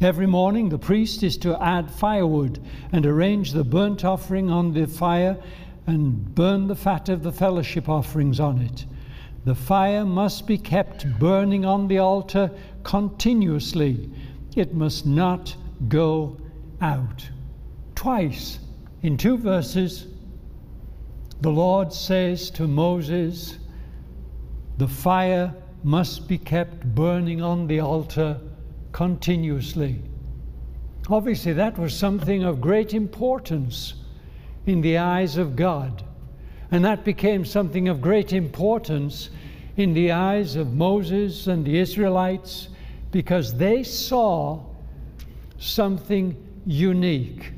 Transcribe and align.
Every 0.00 0.28
morning, 0.28 0.68
the 0.68 0.78
priest 0.78 1.24
is 1.24 1.36
to 1.38 1.60
add 1.60 1.90
firewood 1.90 2.60
and 2.92 3.04
arrange 3.04 3.50
the 3.50 3.64
burnt 3.64 4.04
offering 4.04 4.48
on 4.48 4.72
the 4.72 4.86
fire 4.86 5.36
and 5.88 6.34
burn 6.36 6.68
the 6.68 6.76
fat 6.76 7.08
of 7.08 7.24
the 7.24 7.32
fellowship 7.32 7.88
offerings 7.88 8.38
on 8.38 8.60
it. 8.60 8.86
The 9.44 9.56
fire 9.56 10.04
must 10.04 10.46
be 10.46 10.56
kept 10.56 11.18
burning 11.18 11.64
on 11.64 11.88
the 11.88 11.98
altar 11.98 12.52
continuously, 12.84 14.08
it 14.54 14.72
must 14.72 15.04
not 15.04 15.56
go 15.88 16.36
out. 16.80 17.28
Twice 17.96 18.60
in 19.02 19.16
two 19.16 19.36
verses, 19.36 20.06
the 21.40 21.50
Lord 21.50 21.92
says 21.92 22.50
to 22.50 22.68
Moses, 22.68 23.58
The 24.76 24.88
fire 24.88 25.52
must 25.82 26.28
be 26.28 26.38
kept 26.38 26.94
burning 26.94 27.42
on 27.42 27.66
the 27.66 27.80
altar 27.80 28.40
continuously. 28.92 30.02
Obviously, 31.08 31.54
that 31.54 31.78
was 31.78 31.96
something 31.96 32.44
of 32.44 32.60
great 32.60 32.92
importance 32.94 33.94
in 34.66 34.80
the 34.80 34.98
eyes 34.98 35.36
of 35.36 35.56
God. 35.56 36.04
And 36.70 36.84
that 36.84 37.04
became 37.04 37.44
something 37.44 37.88
of 37.88 38.00
great 38.00 38.32
importance 38.32 39.30
in 39.76 39.94
the 39.94 40.12
eyes 40.12 40.56
of 40.56 40.74
Moses 40.74 41.46
and 41.46 41.64
the 41.64 41.78
Israelites 41.78 42.68
because 43.10 43.54
they 43.54 43.82
saw 43.82 44.62
something 45.58 46.36
unique. 46.66 47.52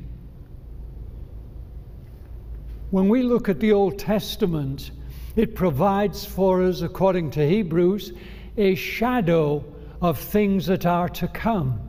When 2.91 3.09
we 3.09 3.23
look 3.23 3.49
at 3.49 3.59
the 3.59 3.73
Old 3.73 3.99
Testament, 3.99 4.91
it 5.35 5.55
provides 5.55 6.25
for 6.25 6.61
us, 6.61 6.81
according 6.81 7.31
to 7.31 7.47
Hebrews, 7.47 8.13
a 8.57 8.75
shadow 8.75 9.63
of 10.01 10.17
things 10.17 10.65
that 10.65 10.85
are 10.85 11.09
to 11.09 11.27
come. 11.27 11.79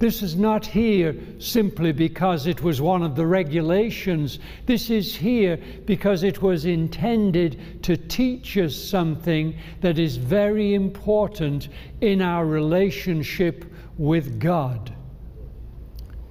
This 0.00 0.22
is 0.22 0.34
not 0.34 0.64
here 0.64 1.14
simply 1.38 1.92
because 1.92 2.46
it 2.46 2.62
was 2.62 2.80
one 2.80 3.02
of 3.02 3.14
the 3.16 3.26
regulations. 3.26 4.38
This 4.64 4.88
is 4.88 5.14
here 5.14 5.58
because 5.84 6.22
it 6.22 6.40
was 6.40 6.64
intended 6.64 7.82
to 7.82 7.98
teach 7.98 8.56
us 8.56 8.74
something 8.74 9.54
that 9.82 9.98
is 9.98 10.16
very 10.16 10.72
important 10.72 11.68
in 12.00 12.22
our 12.22 12.46
relationship 12.46 13.66
with 13.98 14.40
God. 14.40 14.96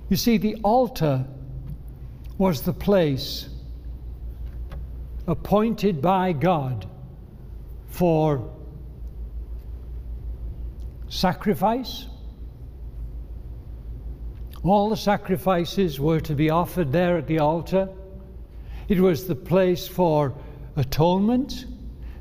You 0.10 0.18
see, 0.18 0.40
the 0.40 0.56
altar 0.64 1.24
was 2.40 2.64
the 2.64 2.74
place 2.74 3.50
appointed 5.28 6.02
by 6.02 6.34
God 6.34 6.90
for 7.86 8.52
sacrifice. 11.10 12.06
All 14.64 14.90
the 14.90 14.98
sacrifices 14.98 16.00
were 16.00 16.20
to 16.22 16.34
be 16.34 16.50
offered 16.50 16.92
there 16.92 17.18
at 17.18 17.28
the 17.28 17.40
altar. 17.40 17.90
It 18.88 19.00
was 19.00 19.28
the 19.28 19.36
place 19.36 19.88
for 19.88 20.34
atonement. 20.76 21.66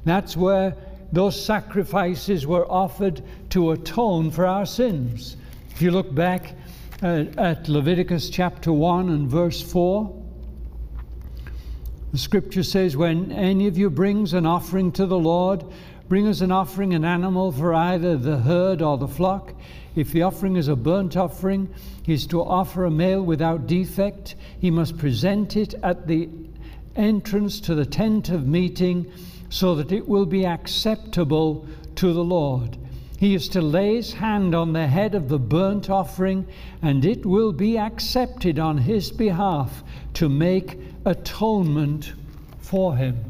That's 0.05 0.37
where 0.37 0.77
those 1.13 1.43
sacrifices 1.43 2.47
were 2.47 2.71
offered 2.71 3.23
to 3.51 3.73
atone 3.73 4.31
for 4.31 4.47
our 4.47 4.67
sins. 4.67 5.37
If 5.71 5.83
you 5.83 5.91
look 5.91 6.15
back 6.15 6.55
uh, 7.03 7.25
at 7.37 7.69
Leviticus 7.69 8.31
chapter 8.31 8.73
1 8.73 9.09
and 9.09 9.29
verse 9.29 9.63
4, 9.63 10.15
the 12.13 12.19
scripture 12.19 12.63
says, 12.63 12.97
When 12.97 13.33
any 13.33 13.67
of 13.67 13.77
you 13.77 13.91
brings 13.91 14.33
an 14.33 14.47
offering 14.47 14.93
to 14.93 15.07
the 15.07 15.19
Lord, 15.19 15.65
Bring 16.09 16.27
us 16.27 16.41
an 16.41 16.51
offering, 16.51 16.95
an 16.95 17.05
animal 17.05 17.53
for 17.53 17.75
either 17.75 18.17
the 18.17 18.39
herd 18.39 18.81
or 18.81 18.97
the 18.97 19.07
flock. 19.07 19.53
If 19.95 20.11
the 20.11 20.23
offering 20.23 20.57
is 20.57 20.69
a 20.69 20.77
burnt 20.77 21.19
offering, 21.19 21.69
he 22.03 22.15
is 22.15 22.27
to 22.29 22.43
offer 22.43 22.87
a 22.87 22.91
male 22.91 23.23
without 23.23 23.67
defect. 23.67 24.35
He 24.59 24.71
must 24.71 24.97
present 24.97 25.55
it 25.57 25.75
at 25.83 26.07
the 26.07 26.31
entrance 26.97 27.61
to 27.61 27.75
the 27.75 27.85
tent 27.85 28.31
of 28.31 28.47
meeting 28.47 29.13
so 29.51 29.75
that 29.75 29.93
it 29.93 30.09
will 30.09 30.25
be 30.25 30.47
acceptable 30.47 31.67
to 31.97 32.15
the 32.15 32.25
Lord. 32.25 32.79
He 33.19 33.35
is 33.35 33.49
to 33.51 33.61
lay 33.61 33.97
his 33.97 34.15
hand 34.15 34.55
on 34.55 34.73
the 34.73 34.87
head 34.87 35.15
of 35.15 35.29
the 35.29 35.39
burnt 35.39 35.91
offering, 35.91 36.47
and 36.81 37.05
it 37.05 37.27
will 37.27 37.53
be 37.53 37.77
accepted 37.77 38.59
on 38.59 38.79
his 38.79 39.11
behalf 39.11 39.83
to 40.15 40.29
make 40.29 40.79
atonement 41.05 42.15
for 42.61 42.97
him. 42.97 43.25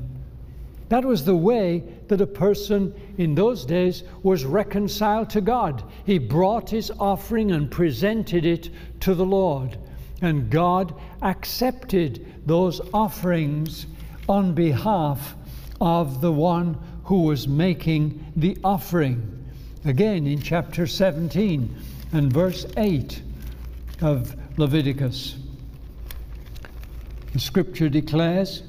That 0.91 1.05
was 1.05 1.25
the 1.25 1.37
way 1.37 1.83
that 2.08 2.20
a 2.20 2.26
person 2.26 2.94
in 3.16 3.34
those 3.34 3.64
days 3.64 4.02
was 4.22 4.44
reconciled 4.44 5.30
to 5.30 5.41
God. 5.41 5.82
He 6.04 6.19
brought 6.19 6.70
his 6.70 6.91
offering 6.98 7.52
and 7.52 7.70
presented 7.70 8.44
it 8.44 8.70
to 9.00 9.14
the 9.14 9.24
Lord. 9.24 9.78
And 10.20 10.50
God 10.50 10.94
accepted 11.22 12.26
those 12.46 12.80
offerings 12.92 13.86
on 14.28 14.54
behalf 14.54 15.36
of 15.80 16.20
the 16.20 16.32
one 16.32 16.78
who 17.04 17.22
was 17.22 17.48
making 17.48 18.25
the 18.36 18.58
offering. 18.64 19.34
Again, 19.84 20.26
in 20.26 20.42
chapter 20.42 20.86
17 20.86 21.75
and 22.12 22.32
verse 22.32 22.66
8 22.76 23.22
of 24.02 24.34
Leviticus, 24.58 25.36
the 27.32 27.38
scripture 27.38 27.88
declares, 27.88 28.62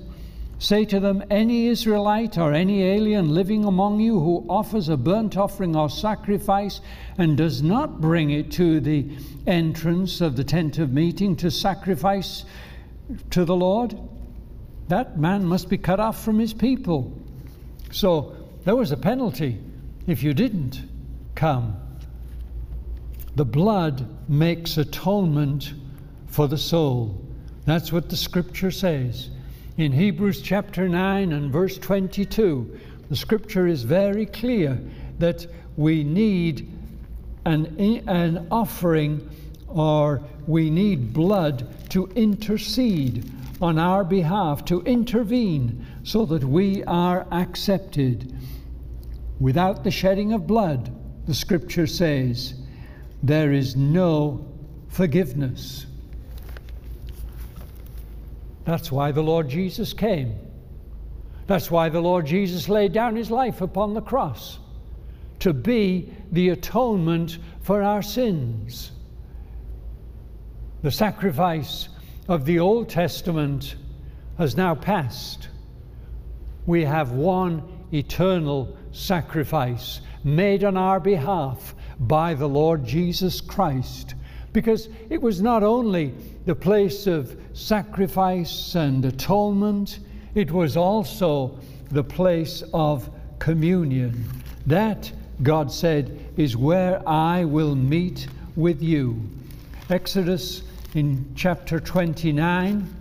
Say 0.60 0.84
to 0.86 1.00
them, 1.00 1.24
Any 1.30 1.68
Israelite 1.68 2.38
or 2.38 2.54
any 2.54 2.84
alien 2.84 3.34
living 3.34 3.64
among 3.64 4.02
you 4.02 4.20
who 4.20 4.46
offers 4.50 4.90
a 4.90 4.98
burnt 4.98 5.38
offering 5.38 5.74
or 5.74 5.90
sacrifice 5.90 6.82
and 7.18 7.38
does 7.38 7.64
not 7.64 8.02
bring 8.02 8.32
it 8.32 8.52
to 8.54 8.82
the 8.82 9.10
entrance 9.48 10.20
of 10.20 10.36
the 10.36 10.44
tent 10.44 10.78
of 10.78 10.92
meeting 10.92 11.38
to 11.38 11.50
sacrifice 11.50 12.44
to 13.30 13.46
the 13.46 13.56
Lord, 13.56 13.98
that 14.90 15.18
man 15.18 15.46
must 15.46 15.70
be 15.70 15.78
cut 15.78 16.02
off 16.02 16.24
from 16.24 16.38
his 16.40 16.54
people. 16.54 17.18
So 17.92 18.36
there 18.66 18.76
was 18.76 18.92
a 18.92 18.98
penalty 18.98 19.60
if 20.08 20.24
you 20.24 20.34
didn't 20.34 20.82
come. 21.36 21.78
The 23.36 23.46
blood 23.46 24.06
makes 24.30 24.78
atonement 24.78 25.74
for 26.28 26.50
the 26.50 26.58
soul. 26.58 27.24
That's 27.66 27.94
what 27.94 28.10
the 28.10 28.18
scripture 28.18 28.72
says. 28.72 29.30
In 29.80 29.94
Hebrews 29.94 30.42
chapter 30.42 30.90
9 30.90 31.32
and 31.32 31.54
verse 31.54 31.78
22, 31.78 32.80
the 33.10 33.16
scripture 33.16 33.66
is 33.66 33.84
very 33.84 34.26
clear 34.26 34.78
that 35.20 35.48
we 35.78 36.04
need 36.04 36.70
an, 37.46 37.80
an 38.10 38.46
offering 38.52 39.30
or 39.70 40.22
we 40.48 40.70
need 40.70 41.14
blood 41.14 41.66
to 41.92 42.08
intercede 42.08 43.32
on 43.62 43.80
our 43.80 44.04
behalf, 44.04 44.66
to 44.66 44.82
intervene 44.82 45.86
so 46.04 46.26
that 46.26 46.44
we 46.44 46.84
are 46.84 47.26
accepted. 47.32 48.36
Without 49.40 49.86
the 49.86 49.92
shedding 49.92 50.34
of 50.34 50.46
blood, 50.46 50.94
the 51.26 51.34
scripture 51.34 51.88
says, 51.88 52.54
there 53.24 53.54
is 53.54 53.78
no 53.78 54.46
forgiveness. 54.90 55.86
That's 58.66 58.92
why 58.92 59.12
the 59.12 59.24
Lord 59.24 59.50
Jesus 59.50 59.94
came. 59.94 60.36
That's 61.48 61.72
why 61.72 61.90
the 61.90 62.02
Lord 62.02 62.26
Jesus 62.28 62.70
laid 62.70 62.94
down 62.94 63.16
his 63.16 63.32
life 63.32 63.62
upon 63.62 63.94
the 63.94 64.02
cross 64.02 64.60
to 65.40 65.54
be 65.54 66.14
the 66.32 66.50
atonement 66.50 67.40
for 67.62 67.82
our 67.82 68.02
sins. 68.02 68.92
The 70.84 70.92
sacrifice 70.92 71.90
of 72.28 72.46
the 72.46 72.60
Old 72.60 72.90
Testament 72.90 73.76
has 74.38 74.56
now 74.56 74.76
passed. 74.76 75.50
We 76.66 76.84
have 76.86 77.12
one 77.12 77.64
eternal 77.92 78.78
sacrifice 78.92 80.02
made 80.24 80.64
on 80.64 80.78
our 80.78 81.00
behalf 81.00 81.74
by 82.00 82.34
the 82.34 82.48
Lord 82.48 82.86
Jesus 82.86 83.42
Christ. 83.42 84.14
Because 84.52 84.90
it 85.10 85.22
was 85.22 85.42
not 85.42 85.64
only 85.64 86.14
the 86.46 86.56
place 86.56 87.08
of 87.08 87.40
sacrifice 87.54 88.76
and 88.76 89.06
atonement, 89.06 90.00
it 90.34 90.52
was 90.52 90.76
also 90.76 91.60
the 91.92 92.04
place 92.04 92.64
of 92.74 93.10
communion. 93.40 94.26
That, 94.66 95.12
God 95.44 95.72
said, 95.72 96.20
is 96.38 96.58
where 96.58 97.08
I 97.08 97.46
will 97.46 97.76
meet 97.76 98.28
with 98.56 98.82
you. 98.82 99.22
Exodus 99.90 100.64
in 100.94 101.32
chapter 101.36 101.80
29 101.80 102.96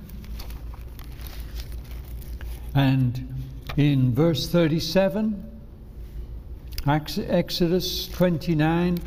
and 2.74 3.34
in 3.76 4.14
verse 4.14 4.48
37. 4.48 5.44
Exodus 6.86 8.08
29 8.08 8.98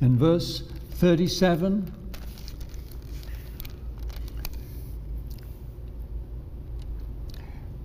and 0.00 0.18
verse 0.18 0.62
37. 0.96 1.92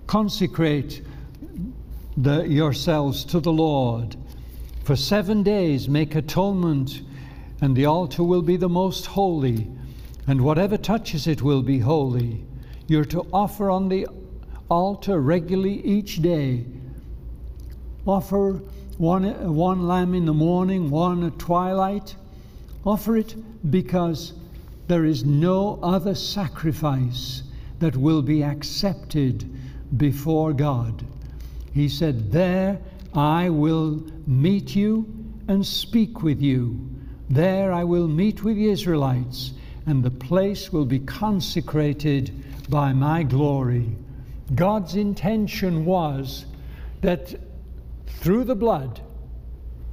Consecrate 0.06 1.02
the, 2.16 2.42
yourselves 2.42 3.24
to 3.26 3.38
the 3.38 3.52
Lord. 3.52 4.16
For 4.84 4.96
seven 4.96 5.42
days 5.42 5.90
make 5.90 6.14
atonement 6.14 7.02
and 7.60 7.76
the 7.76 7.84
altar 7.84 8.24
will 8.24 8.42
be 8.42 8.56
the 8.56 8.68
most 8.68 9.06
holy, 9.06 9.68
and 10.26 10.40
whatever 10.40 10.76
touches 10.78 11.26
it 11.26 11.42
will 11.42 11.62
be 11.62 11.78
holy. 11.78 12.44
You're 12.88 13.04
to 13.06 13.26
offer 13.32 13.70
on 13.70 13.88
the 13.88 14.08
altar 14.70 15.20
regularly 15.20 15.84
each 15.84 16.22
day. 16.22 16.64
Offer 18.06 18.54
one, 18.96 19.54
one 19.54 19.86
lamb 19.86 20.14
in 20.14 20.24
the 20.24 20.32
morning, 20.32 20.90
one 20.90 21.24
at 21.24 21.38
twilight. 21.38 22.16
Offer 22.84 23.16
it 23.16 23.70
because 23.70 24.32
there 24.88 25.04
is 25.04 25.24
no 25.24 25.78
other 25.82 26.14
sacrifice 26.14 27.42
that 27.78 27.96
will 27.96 28.22
be 28.22 28.42
accepted 28.42 29.48
before 29.96 30.52
God. 30.52 31.04
He 31.72 31.88
said, 31.88 32.32
There 32.32 32.78
I 33.14 33.50
will 33.50 34.02
meet 34.26 34.74
you 34.74 35.06
and 35.48 35.64
speak 35.64 36.22
with 36.22 36.40
you. 36.40 36.88
There 37.30 37.72
I 37.72 37.84
will 37.84 38.08
meet 38.08 38.42
with 38.42 38.56
the 38.56 38.68
Israelites, 38.68 39.52
and 39.86 40.02
the 40.02 40.10
place 40.10 40.72
will 40.72 40.84
be 40.84 41.00
consecrated 41.00 42.44
by 42.68 42.92
my 42.92 43.22
glory. 43.22 43.96
God's 44.54 44.96
intention 44.96 45.84
was 45.84 46.46
that 47.00 47.34
through 48.06 48.44
the 48.44 48.54
blood 48.54 49.00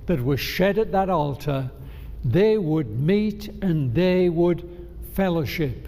that 0.05 0.23
was 0.23 0.39
shed 0.39 0.77
at 0.77 0.91
that 0.91 1.09
altar, 1.09 1.71
they 2.23 2.57
would 2.57 2.99
meet 2.99 3.47
and 3.61 3.93
they 3.93 4.29
would 4.29 4.87
fellowship. 5.13 5.87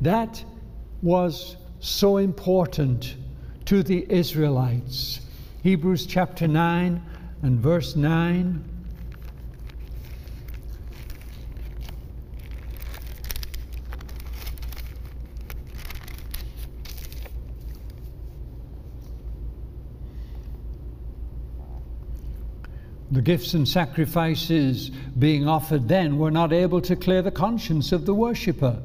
That 0.00 0.44
was 1.02 1.56
so 1.80 2.16
important 2.16 3.16
to 3.66 3.82
the 3.82 4.06
Israelites. 4.08 5.20
Hebrews 5.62 6.06
chapter 6.06 6.46
9 6.46 7.02
and 7.42 7.60
verse 7.60 7.96
9. 7.96 8.73
The 23.14 23.22
gifts 23.22 23.54
and 23.54 23.66
sacrifices 23.66 24.90
being 25.16 25.46
offered 25.46 25.86
then 25.86 26.18
were 26.18 26.32
not 26.32 26.52
able 26.52 26.80
to 26.80 26.96
clear 26.96 27.22
the 27.22 27.30
conscience 27.30 27.92
of 27.92 28.06
the 28.06 28.14
worshipper. 28.14 28.82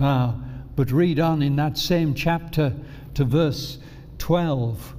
Uh, 0.00 0.32
but 0.74 0.90
read 0.90 1.20
on 1.20 1.42
in 1.42 1.56
that 1.56 1.76
same 1.76 2.14
chapter 2.14 2.74
to 3.12 3.24
verse 3.26 3.76
12. 4.16 4.96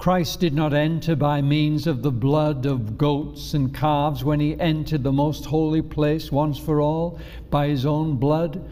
Christ 0.00 0.40
did 0.40 0.54
not 0.54 0.74
enter 0.74 1.14
by 1.14 1.40
means 1.40 1.86
of 1.86 2.02
the 2.02 2.10
blood 2.10 2.66
of 2.66 2.98
goats 2.98 3.54
and 3.54 3.72
calves 3.72 4.24
when 4.24 4.40
he 4.40 4.58
entered 4.58 5.04
the 5.04 5.12
most 5.12 5.44
holy 5.44 5.82
place 5.82 6.32
once 6.32 6.58
for 6.58 6.80
all 6.80 7.20
by 7.48 7.68
his 7.68 7.86
own 7.86 8.16
blood, 8.16 8.68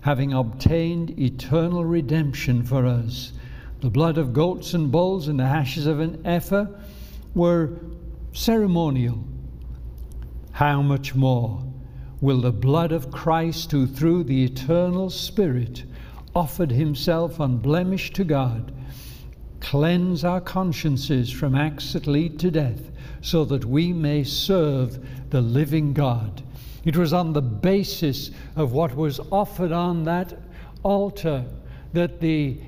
having 0.00 0.32
obtained 0.32 1.20
eternal 1.20 1.84
redemption 1.84 2.62
for 2.62 2.86
us. 2.86 3.34
The 3.82 3.90
blood 3.90 4.16
of 4.16 4.32
goats 4.32 4.72
and 4.72 4.90
bulls 4.90 5.28
and 5.28 5.38
the 5.38 5.44
ashes 5.44 5.86
of 5.86 6.00
an 6.00 6.24
heifer 6.24 6.70
were 7.34 7.80
ceremonial. 8.32 9.24
How 10.52 10.82
much 10.82 11.14
more 11.14 11.64
will 12.20 12.40
the 12.40 12.52
blood 12.52 12.92
of 12.92 13.10
Christ, 13.10 13.72
who 13.72 13.86
through 13.86 14.24
the 14.24 14.44
eternal 14.44 15.10
Spirit 15.10 15.84
offered 16.34 16.70
himself 16.70 17.40
unblemished 17.40 18.14
to 18.14 18.24
God, 18.24 18.72
cleanse 19.60 20.24
our 20.24 20.40
consciences 20.40 21.30
from 21.30 21.54
acts 21.54 21.92
that 21.92 22.06
lead 22.06 22.38
to 22.40 22.50
death, 22.50 22.90
so 23.20 23.44
that 23.44 23.64
we 23.64 23.92
may 23.92 24.24
serve 24.24 24.98
the 25.30 25.40
living 25.40 25.92
God? 25.92 26.42
It 26.84 26.96
was 26.96 27.12
on 27.12 27.32
the 27.32 27.42
basis 27.42 28.30
of 28.56 28.72
what 28.72 28.94
was 28.94 29.20
offered 29.30 29.72
on 29.72 30.04
that 30.04 30.38
altar 30.82 31.44
that 31.92 32.20
the 32.20 32.58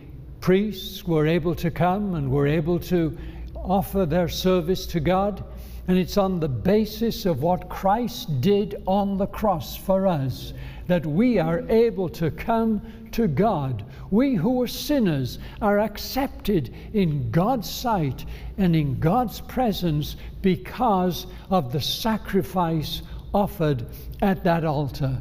priests 0.40 1.04
were 1.04 1.26
able 1.26 1.54
to 1.54 1.70
come 1.70 2.14
and 2.14 2.30
were 2.30 2.46
able 2.46 2.78
to 2.78 3.16
offer 3.64 4.06
their 4.06 4.28
service 4.28 4.86
to 4.86 5.00
God. 5.00 5.42
And 5.88 5.98
it's 5.98 6.16
on 6.16 6.40
the 6.40 6.48
basis 6.48 7.26
of 7.26 7.42
what 7.42 7.68
Christ 7.68 8.40
did 8.40 8.82
on 8.86 9.18
the 9.18 9.26
cross 9.26 9.76
for 9.76 10.06
us 10.06 10.54
that 10.86 11.04
we 11.04 11.38
are 11.38 11.68
able 11.70 12.08
to 12.10 12.30
come 12.30 12.80
to 13.12 13.26
God. 13.26 13.84
We 14.10 14.34
who 14.34 14.62
are 14.62 14.66
sinners 14.66 15.38
are 15.62 15.78
accepted 15.78 16.74
in 16.92 17.30
God's 17.30 17.70
sight 17.70 18.24
and 18.58 18.74
in 18.74 18.98
God's 18.98 19.40
presence 19.40 20.16
because 20.42 21.26
of 21.50 21.72
the 21.72 21.80
sacrifice 21.80 23.02
offered 23.32 23.86
at 24.20 24.44
that 24.44 24.64
altar. 24.64 25.20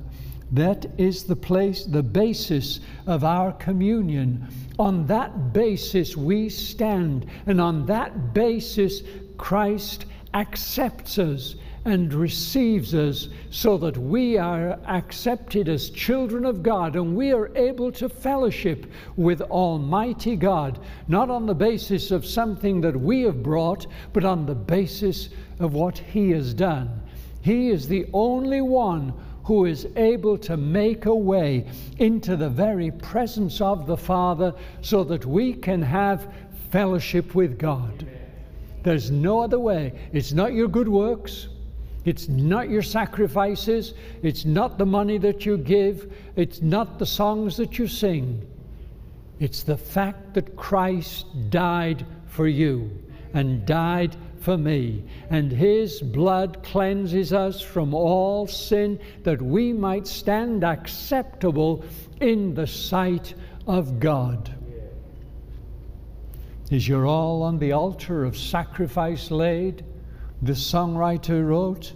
That 0.54 0.86
is 1.00 1.24
the 1.24 1.36
place, 1.36 1.84
the 1.84 2.04
basis 2.04 2.80
of 3.08 3.24
our 3.24 3.54
communion. 3.54 4.48
On 4.78 5.08
that 5.08 5.52
basis 5.52 6.16
we 6.16 6.48
stand, 6.48 7.26
and 7.48 7.60
on 7.60 7.88
that 7.88 8.36
basis 8.36 9.02
Christ 9.36 10.06
accepts 10.36 11.18
us 11.18 11.56
and 11.86 12.14
receives 12.14 12.94
us 12.94 13.30
so 13.50 13.78
that 13.78 13.98
we 13.98 14.38
are 14.38 14.80
accepted 14.88 15.68
as 15.70 15.90
children 15.90 16.46
of 16.46 16.62
God 16.62 16.96
and 16.96 17.16
we 17.16 17.34
are 17.34 17.50
able 17.58 17.92
to 17.94 18.08
fellowship 18.08 18.86
with 19.18 19.42
Almighty 19.42 20.36
God, 20.36 20.78
not 21.08 21.32
on 21.32 21.48
the 21.48 21.56
basis 21.56 22.12
of 22.12 22.28
something 22.28 22.80
that 22.82 22.96
we 22.96 23.24
have 23.24 23.42
brought, 23.42 23.88
but 24.14 24.24
on 24.24 24.46
the 24.46 24.56
basis 24.56 25.30
of 25.60 25.74
what 25.74 25.98
He 25.98 26.30
has 26.30 26.54
done. 26.54 27.02
He 27.42 27.70
is 27.70 27.88
the 27.88 28.06
only 28.14 28.62
one 28.62 29.14
who 29.44 29.66
is 29.66 29.88
able 29.96 30.38
to 30.38 30.56
make 30.58 31.06
a 31.06 31.16
way 31.16 31.66
into 32.00 32.36
the 32.36 32.50
very 32.50 32.92
presence 32.92 33.60
of 33.60 33.86
the 33.86 33.98
Father 33.98 34.54
so 34.82 35.04
that 35.04 35.26
we 35.26 35.54
can 35.54 35.82
have 35.82 36.34
fellowship 36.72 37.36
with 37.36 37.60
God. 37.60 38.08
There's 38.84 39.12
no 39.12 39.42
other 39.42 39.60
way. 39.60 39.94
It's 40.12 40.34
not 40.34 40.54
your 40.54 40.68
good 40.68 40.90
works. 40.90 41.50
It's 42.06 42.28
not 42.28 42.70
your 42.70 42.82
sacrifices. 42.82 43.94
It's 44.22 44.44
not 44.44 44.78
the 44.78 44.86
money 44.86 45.18
that 45.20 45.46
you 45.46 45.58
give. 45.58 46.14
It's 46.36 46.62
not 46.62 47.00
the 47.00 47.06
songs 47.06 47.56
that 47.58 47.78
you 47.78 47.88
sing. 47.88 48.46
It's 49.40 49.64
the 49.64 49.78
fact 49.78 50.34
that 50.34 50.56
Christ 50.56 51.26
died 51.50 52.06
for 52.28 52.48
you 52.48 52.90
and 53.34 53.66
died 53.66 54.16
for 54.44 54.58
me, 54.58 55.02
and 55.30 55.52
his 55.52 56.02
blood 56.02 56.62
cleanses 56.64 57.32
us 57.32 57.62
from 57.62 57.94
all 57.94 58.46
sin 58.46 59.00
that 59.24 59.42
we 59.42 59.72
might 59.72 60.06
stand 60.06 60.66
acceptable 60.66 61.86
in 62.20 62.54
the 62.54 62.68
sight 62.68 63.34
of 63.68 64.02
God. 64.02 64.54
Is 66.70 66.90
your 66.90 67.06
all 67.06 67.42
on 67.42 67.58
the 67.58 67.72
altar 67.72 68.26
of 68.26 68.38
sacrifice 68.38 69.32
laid? 69.32 69.86
The 70.42 70.52
songwriter 70.52 71.48
wrote, 71.48 71.94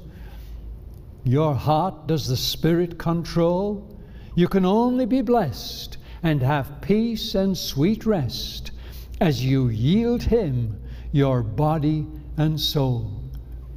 Your 1.26 1.54
heart 1.54 2.08
does 2.08 2.30
the 2.30 2.38
Spirit 2.38 2.98
control? 2.98 3.94
You 4.36 4.48
can 4.48 4.64
only 4.64 5.06
be 5.06 5.22
blessed 5.22 5.98
and 6.24 6.42
have 6.42 6.80
peace 6.80 7.36
and 7.36 7.58
sweet 7.58 8.06
rest 8.06 8.72
as 9.20 9.44
you 9.44 9.68
yield 9.68 10.24
Him 10.24 10.80
your 11.12 11.42
body 11.44 12.06
and 12.38 12.60
soul. 12.60 13.22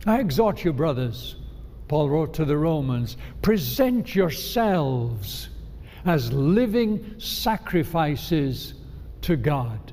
I 0.07 0.21
exhort 0.21 0.64
you, 0.64 0.73
brothers, 0.73 1.37
Paul 1.88 2.09
wrote 2.09 2.35
to 2.35 2.45
the 2.45 2.57
Romans, 2.57 3.17
present 3.43 4.14
yourselves 4.14 5.49
as 6.05 6.33
living 6.33 7.19
sacrifices 7.19 8.75
to 9.23 9.37
God. 9.37 9.93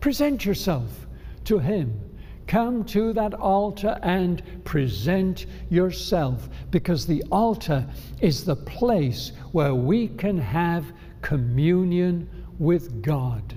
Present 0.00 0.44
yourself 0.44 1.06
to 1.44 1.58
Him. 1.58 1.98
Come 2.46 2.84
to 2.86 3.12
that 3.12 3.34
altar 3.34 3.98
and 4.02 4.42
present 4.64 5.46
yourself 5.70 6.48
because 6.70 7.06
the 7.06 7.22
altar 7.30 7.86
is 8.20 8.44
the 8.44 8.56
place 8.56 9.32
where 9.52 9.74
we 9.74 10.08
can 10.08 10.36
have 10.38 10.92
communion 11.22 12.28
with 12.58 13.00
God. 13.00 13.54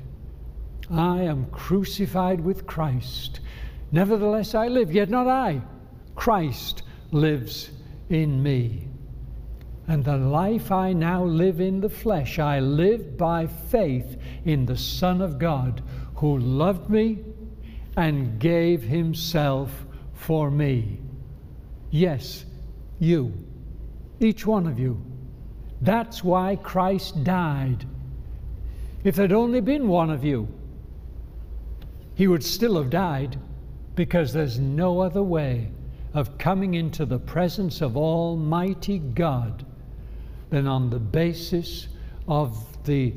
I 0.90 1.24
am 1.24 1.48
crucified 1.48 2.40
with 2.40 2.68
Christ. 2.68 3.40
Nevertheless, 3.92 4.56
I 4.56 4.68
live, 4.68 4.92
yet 4.92 5.10
not 5.10 5.28
I. 5.28 5.62
Christ 6.16 6.84
lives 7.12 7.70
in 8.10 8.42
me. 8.42 8.88
And 9.88 10.04
the 10.04 10.18
life 10.18 10.72
I 10.72 10.94
now 10.94 11.24
live 11.24 11.60
in 11.60 11.80
the 11.80 11.90
flesh, 11.90 12.40
I 12.40 12.60
live 12.60 13.18
by 13.18 13.46
faith 13.46 14.18
in 14.44 14.66
the 14.66 14.78
Son 14.78 15.22
of 15.22 15.38
God, 15.38 15.84
who 16.16 16.38
loved 16.40 16.90
me 16.90 17.20
and 17.96 18.40
gave 18.40 18.82
himself 18.82 19.86
for 20.14 20.50
me. 20.50 21.00
Yes, 21.92 22.46
you, 23.00 23.32
each 24.20 24.46
one 24.46 24.66
of 24.66 24.80
you. 24.80 25.02
That's 25.82 26.24
why 26.24 26.56
Christ 26.56 27.24
died. 27.24 27.86
If 29.04 29.16
there'd 29.16 29.32
only 29.32 29.62
been 29.62 29.88
one 29.88 30.10
of 30.10 30.24
you, 30.24 30.48
he 32.16 32.28
would 32.28 32.44
still 32.44 32.78
have 32.78 32.90
died 32.90 33.38
because 33.96 34.34
there's 34.34 34.60
no 34.60 35.00
other 35.00 35.24
way 35.24 35.70
of 36.14 36.38
coming 36.38 36.76
into 36.76 37.06
the 37.06 37.20
presence 37.20 37.82
of 37.82 37.98
Almighty 37.98 39.00
God 39.00 39.66
than 40.50 40.68
on 40.68 40.90
the 40.90 41.00
basis 41.00 41.88
of 42.28 42.84
the 42.84 43.14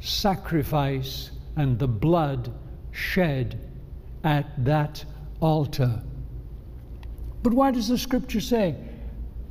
sacrifice 0.00 1.30
and 1.56 1.78
the 1.78 1.88
blood 1.88 2.52
shed 2.92 3.60
at 4.24 4.64
that 4.64 5.04
altar. 5.40 6.02
But 7.42 7.52
why 7.52 7.70
does 7.70 7.88
the 7.88 7.98
scripture 7.98 8.40
say 8.40 8.74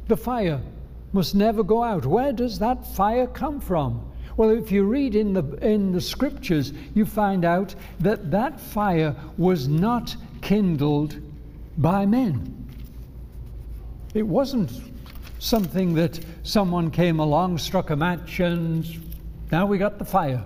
the 0.08 0.18
fire 0.18 0.62
must 1.14 1.36
never 1.36 1.64
go 1.64 1.84
out? 1.84 2.06
Where 2.06 2.34
does 2.34 2.60
that 2.60 2.86
fire 2.96 3.28
come 3.28 3.60
from? 3.60 4.12
Well, 4.38 4.50
if 4.50 4.72
you 4.72 4.84
read 4.84 5.16
in 5.16 5.34
the, 5.34 5.44
in 5.66 5.94
the 5.94 6.02
scriptures, 6.02 6.74
you 6.94 7.06
find 7.06 7.46
out 7.46 7.74
that 8.02 8.32
that 8.32 8.60
fire 8.60 9.16
was 9.38 9.68
not 9.68 10.16
kindled 10.42 11.16
by 11.78 12.06
men. 12.06 12.52
It 14.14 14.24
wasn't 14.24 14.72
something 15.40 15.94
that 15.96 16.20
someone 16.44 16.92
came 16.92 17.20
along, 17.20 17.58
struck 17.60 17.90
a 17.92 17.96
match, 17.96 18.40
and 18.40 18.86
now 19.52 19.66
we 19.66 19.78
got 19.78 20.00
the 20.00 20.06
fire. 20.06 20.44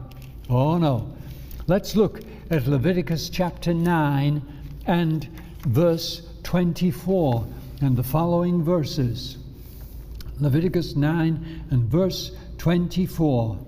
Oh 0.50 0.77
no. 0.77 1.15
Let's 1.67 1.96
look 1.96 2.22
at 2.50 2.67
Leviticus 2.67 3.29
chapter 3.29 3.74
9 3.74 4.41
and 4.88 5.27
verse 5.67 6.27
24 6.43 7.46
and 7.81 7.96
the 7.96 8.03
following 8.03 8.63
verses. 8.63 9.38
Leviticus 10.39 10.96
9 10.96 11.65
and 11.69 11.84
verse 11.84 12.31
24. 12.58 13.60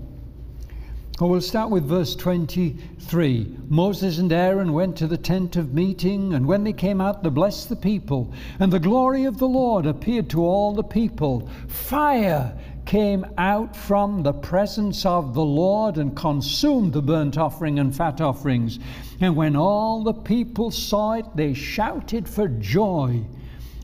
Well, 1.22 1.30
we'll 1.30 1.40
start 1.40 1.70
with 1.70 1.84
verse 1.84 2.16
23. 2.16 3.56
Moses 3.68 4.18
and 4.18 4.32
Aaron 4.32 4.72
went 4.72 4.96
to 4.96 5.06
the 5.06 5.16
tent 5.16 5.54
of 5.54 5.72
meeting, 5.72 6.34
and 6.34 6.44
when 6.44 6.64
they 6.64 6.72
came 6.72 7.00
out, 7.00 7.22
they 7.22 7.28
blessed 7.28 7.68
the 7.68 7.76
people. 7.76 8.34
And 8.58 8.72
the 8.72 8.80
glory 8.80 9.26
of 9.26 9.38
the 9.38 9.46
Lord 9.46 9.86
appeared 9.86 10.28
to 10.30 10.44
all 10.44 10.72
the 10.72 10.82
people. 10.82 11.48
Fire 11.68 12.58
came 12.86 13.24
out 13.38 13.76
from 13.76 14.24
the 14.24 14.32
presence 14.32 15.06
of 15.06 15.32
the 15.32 15.44
Lord 15.44 15.96
and 15.96 16.16
consumed 16.16 16.92
the 16.92 17.02
burnt 17.02 17.38
offering 17.38 17.78
and 17.78 17.94
fat 17.94 18.20
offerings. 18.20 18.80
And 19.20 19.36
when 19.36 19.54
all 19.54 20.02
the 20.02 20.14
people 20.14 20.72
saw 20.72 21.12
it, 21.12 21.26
they 21.36 21.54
shouted 21.54 22.28
for 22.28 22.48
joy 22.48 23.24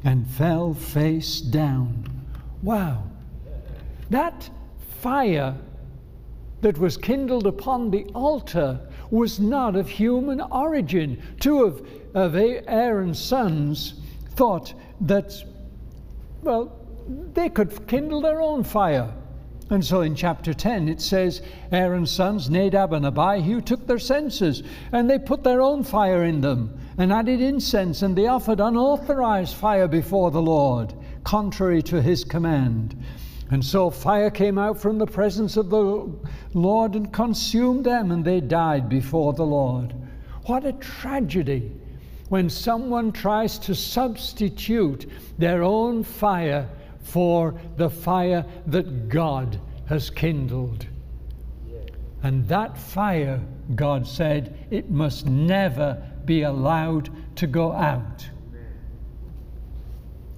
and 0.02 0.26
fell 0.26 0.74
face 0.74 1.40
down. 1.40 2.04
Wow. 2.64 3.04
That 4.10 4.50
fire 5.00 5.54
that 6.60 6.78
was 6.78 6.96
kindled 6.96 7.46
upon 7.46 7.90
the 7.90 8.04
altar 8.14 8.80
was 9.10 9.38
not 9.38 9.76
of 9.76 9.88
human 9.88 10.40
origin. 10.40 11.22
Two 11.40 11.62
of, 11.62 11.86
of 12.14 12.34
Aaron's 12.36 13.20
sons 13.20 13.94
thought 14.30 14.74
that, 15.02 15.34
well, 16.42 16.76
they 17.34 17.48
could 17.48 17.86
kindle 17.86 18.20
their 18.20 18.40
own 18.40 18.64
fire. 18.64 19.12
And 19.70 19.84
so 19.84 20.00
in 20.00 20.14
chapter 20.14 20.54
10 20.54 20.88
it 20.88 21.00
says, 21.00 21.42
Aaron's 21.72 22.10
sons, 22.10 22.48
Nadab 22.48 22.92
and 22.92 23.06
Abihu, 23.06 23.60
took 23.60 23.86
their 23.86 23.98
censers 23.98 24.62
and 24.92 25.08
they 25.08 25.18
put 25.18 25.44
their 25.44 25.60
own 25.60 25.84
fire 25.84 26.24
in 26.24 26.40
them 26.40 26.78
and 26.96 27.12
added 27.12 27.40
incense, 27.40 28.02
and 28.02 28.16
they 28.16 28.26
offered 28.26 28.58
unauthorized 28.58 29.54
fire 29.54 29.86
before 29.86 30.32
the 30.32 30.42
Lord, 30.42 30.92
contrary 31.22 31.80
to 31.82 32.02
his 32.02 32.24
command. 32.24 32.96
And 33.50 33.64
so 33.64 33.90
fire 33.90 34.30
came 34.30 34.58
out 34.58 34.78
from 34.78 34.98
the 34.98 35.06
presence 35.06 35.56
of 35.56 35.70
the 35.70 36.10
Lord 36.52 36.94
and 36.94 37.12
consumed 37.12 37.84
them, 37.84 38.12
and 38.12 38.24
they 38.24 38.40
died 38.40 38.88
before 38.88 39.32
the 39.32 39.46
Lord. 39.46 39.94
What 40.44 40.66
a 40.66 40.72
tragedy 40.72 41.72
when 42.28 42.50
someone 42.50 43.10
tries 43.10 43.58
to 43.60 43.74
substitute 43.74 45.10
their 45.38 45.62
own 45.62 46.04
fire 46.04 46.68
for 47.00 47.54
the 47.76 47.88
fire 47.88 48.44
that 48.66 49.08
God 49.08 49.58
has 49.86 50.10
kindled. 50.10 50.86
And 52.22 52.46
that 52.48 52.76
fire, 52.76 53.40
God 53.74 54.06
said, 54.06 54.66
it 54.70 54.90
must 54.90 55.24
never 55.24 56.02
be 56.26 56.42
allowed 56.42 57.08
to 57.36 57.46
go 57.46 57.72
out. 57.72 58.28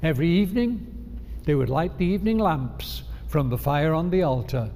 Every 0.03 0.29
evening, 0.29 0.90
they 1.45 1.55
would 1.55 1.69
light 1.69 1.97
the 1.99 2.05
evening 2.05 2.39
lamps 2.39 3.03
from 3.29 3.49
the 3.49 3.59
fire 3.59 3.95
on 3.95 4.11
the 4.11 4.23
altar. 4.23 4.71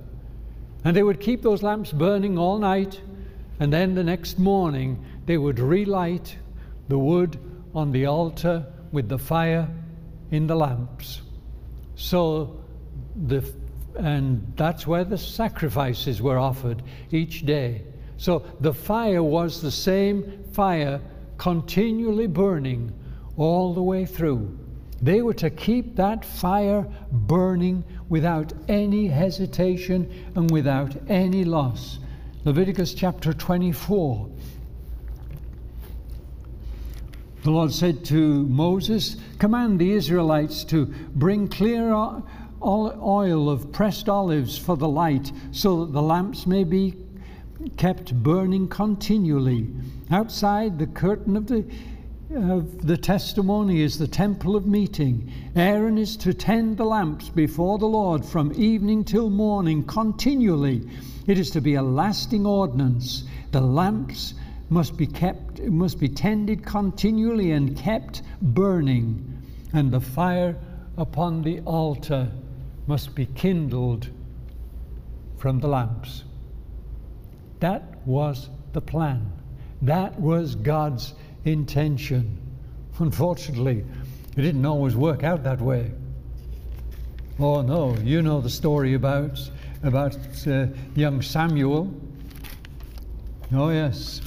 And 0.84 0.96
they 0.96 1.02
would 1.02 1.20
keep 1.20 1.42
those 1.42 1.62
lamps 1.62 1.92
burning 1.92 2.38
all 2.38 2.58
night, 2.58 3.00
and 3.60 3.72
then 3.72 3.94
the 3.94 4.04
next 4.04 4.38
morning 4.38 5.04
they 5.26 5.38
would 5.38 5.58
relight 5.58 6.36
the 6.88 6.98
wood 6.98 7.38
on 7.74 7.90
the 7.90 8.06
altar 8.06 8.66
with 8.92 9.08
the 9.08 9.18
fire 9.18 9.68
in 10.30 10.46
the 10.46 10.56
lamps. 10.56 11.22
So 11.96 12.60
the 13.26 13.44
and 13.96 14.52
that's 14.56 14.86
where 14.86 15.04
the 15.04 15.18
sacrifices 15.18 16.20
were 16.20 16.38
offered 16.38 16.82
each 17.12 17.46
day. 17.46 17.82
So 18.16 18.44
the 18.60 18.74
fire 18.74 19.22
was 19.22 19.60
the 19.60 19.70
same 19.70 20.44
fire 20.52 21.00
continually 21.38 22.26
burning 22.26 22.92
all 23.36 23.74
the 23.74 23.82
way 23.82 24.04
through. 24.04 24.58
They 25.04 25.20
were 25.20 25.34
to 25.34 25.50
keep 25.50 25.96
that 25.96 26.24
fire 26.24 26.86
burning 27.12 27.84
without 28.08 28.54
any 28.68 29.08
hesitation 29.08 30.10
and 30.34 30.50
without 30.50 30.96
any 31.10 31.44
loss. 31.44 31.98
Leviticus 32.46 32.94
chapter 32.94 33.34
24. 33.34 34.30
The 37.42 37.50
Lord 37.50 37.70
said 37.70 38.02
to 38.06 38.44
Moses, 38.44 39.18
Command 39.38 39.78
the 39.78 39.92
Israelites 39.92 40.64
to 40.64 40.86
bring 40.86 41.48
clear 41.48 41.92
oil 42.62 43.50
of 43.50 43.70
pressed 43.72 44.08
olives 44.08 44.56
for 44.56 44.78
the 44.78 44.88
light, 44.88 45.30
so 45.52 45.84
that 45.84 45.92
the 45.92 46.00
lamps 46.00 46.46
may 46.46 46.64
be 46.64 46.96
kept 47.76 48.14
burning 48.14 48.68
continually. 48.68 49.68
Outside 50.10 50.78
the 50.78 50.86
curtain 50.86 51.36
of 51.36 51.46
the 51.46 51.66
of 52.34 52.86
the 52.86 52.96
testimony 52.96 53.82
is 53.82 53.98
the 53.98 54.08
temple 54.08 54.56
of 54.56 54.66
meeting. 54.66 55.32
Aaron 55.54 55.98
is 55.98 56.16
to 56.18 56.34
tend 56.34 56.76
the 56.76 56.84
lamps 56.84 57.28
before 57.28 57.78
the 57.78 57.86
Lord 57.86 58.24
from 58.24 58.52
evening 58.54 59.04
till 59.04 59.30
morning 59.30 59.84
continually. 59.84 60.88
It 61.26 61.38
is 61.38 61.50
to 61.50 61.60
be 61.60 61.74
a 61.74 61.82
lasting 61.82 62.46
ordinance. 62.46 63.24
The 63.52 63.60
lamps 63.60 64.34
must 64.68 64.96
be 64.96 65.06
kept 65.06 65.60
must 65.62 66.00
be 66.00 66.08
tended 66.08 66.64
continually 66.64 67.52
and 67.52 67.76
kept 67.76 68.22
burning, 68.42 69.42
and 69.72 69.92
the 69.92 70.00
fire 70.00 70.56
upon 70.96 71.42
the 71.42 71.60
altar 71.60 72.30
must 72.86 73.14
be 73.14 73.26
kindled 73.26 74.08
from 75.36 75.60
the 75.60 75.68
lamps. 75.68 76.24
That 77.60 78.06
was 78.06 78.50
the 78.72 78.80
plan. 78.80 79.30
That 79.82 80.18
was 80.18 80.54
God's 80.54 81.14
intention. 81.44 82.38
Unfortunately, 82.98 83.84
it 84.36 84.42
didn't 84.42 84.64
always 84.64 84.96
work 84.96 85.24
out 85.24 85.42
that 85.44 85.60
way. 85.60 85.92
Oh 87.38 87.62
no, 87.62 87.96
you 87.98 88.22
know 88.22 88.40
the 88.40 88.50
story 88.50 88.94
about 88.94 89.40
about 89.82 90.16
uh, 90.46 90.66
young 90.94 91.20
Samuel. 91.20 91.92
Oh 93.52 93.70
yes, 93.70 94.20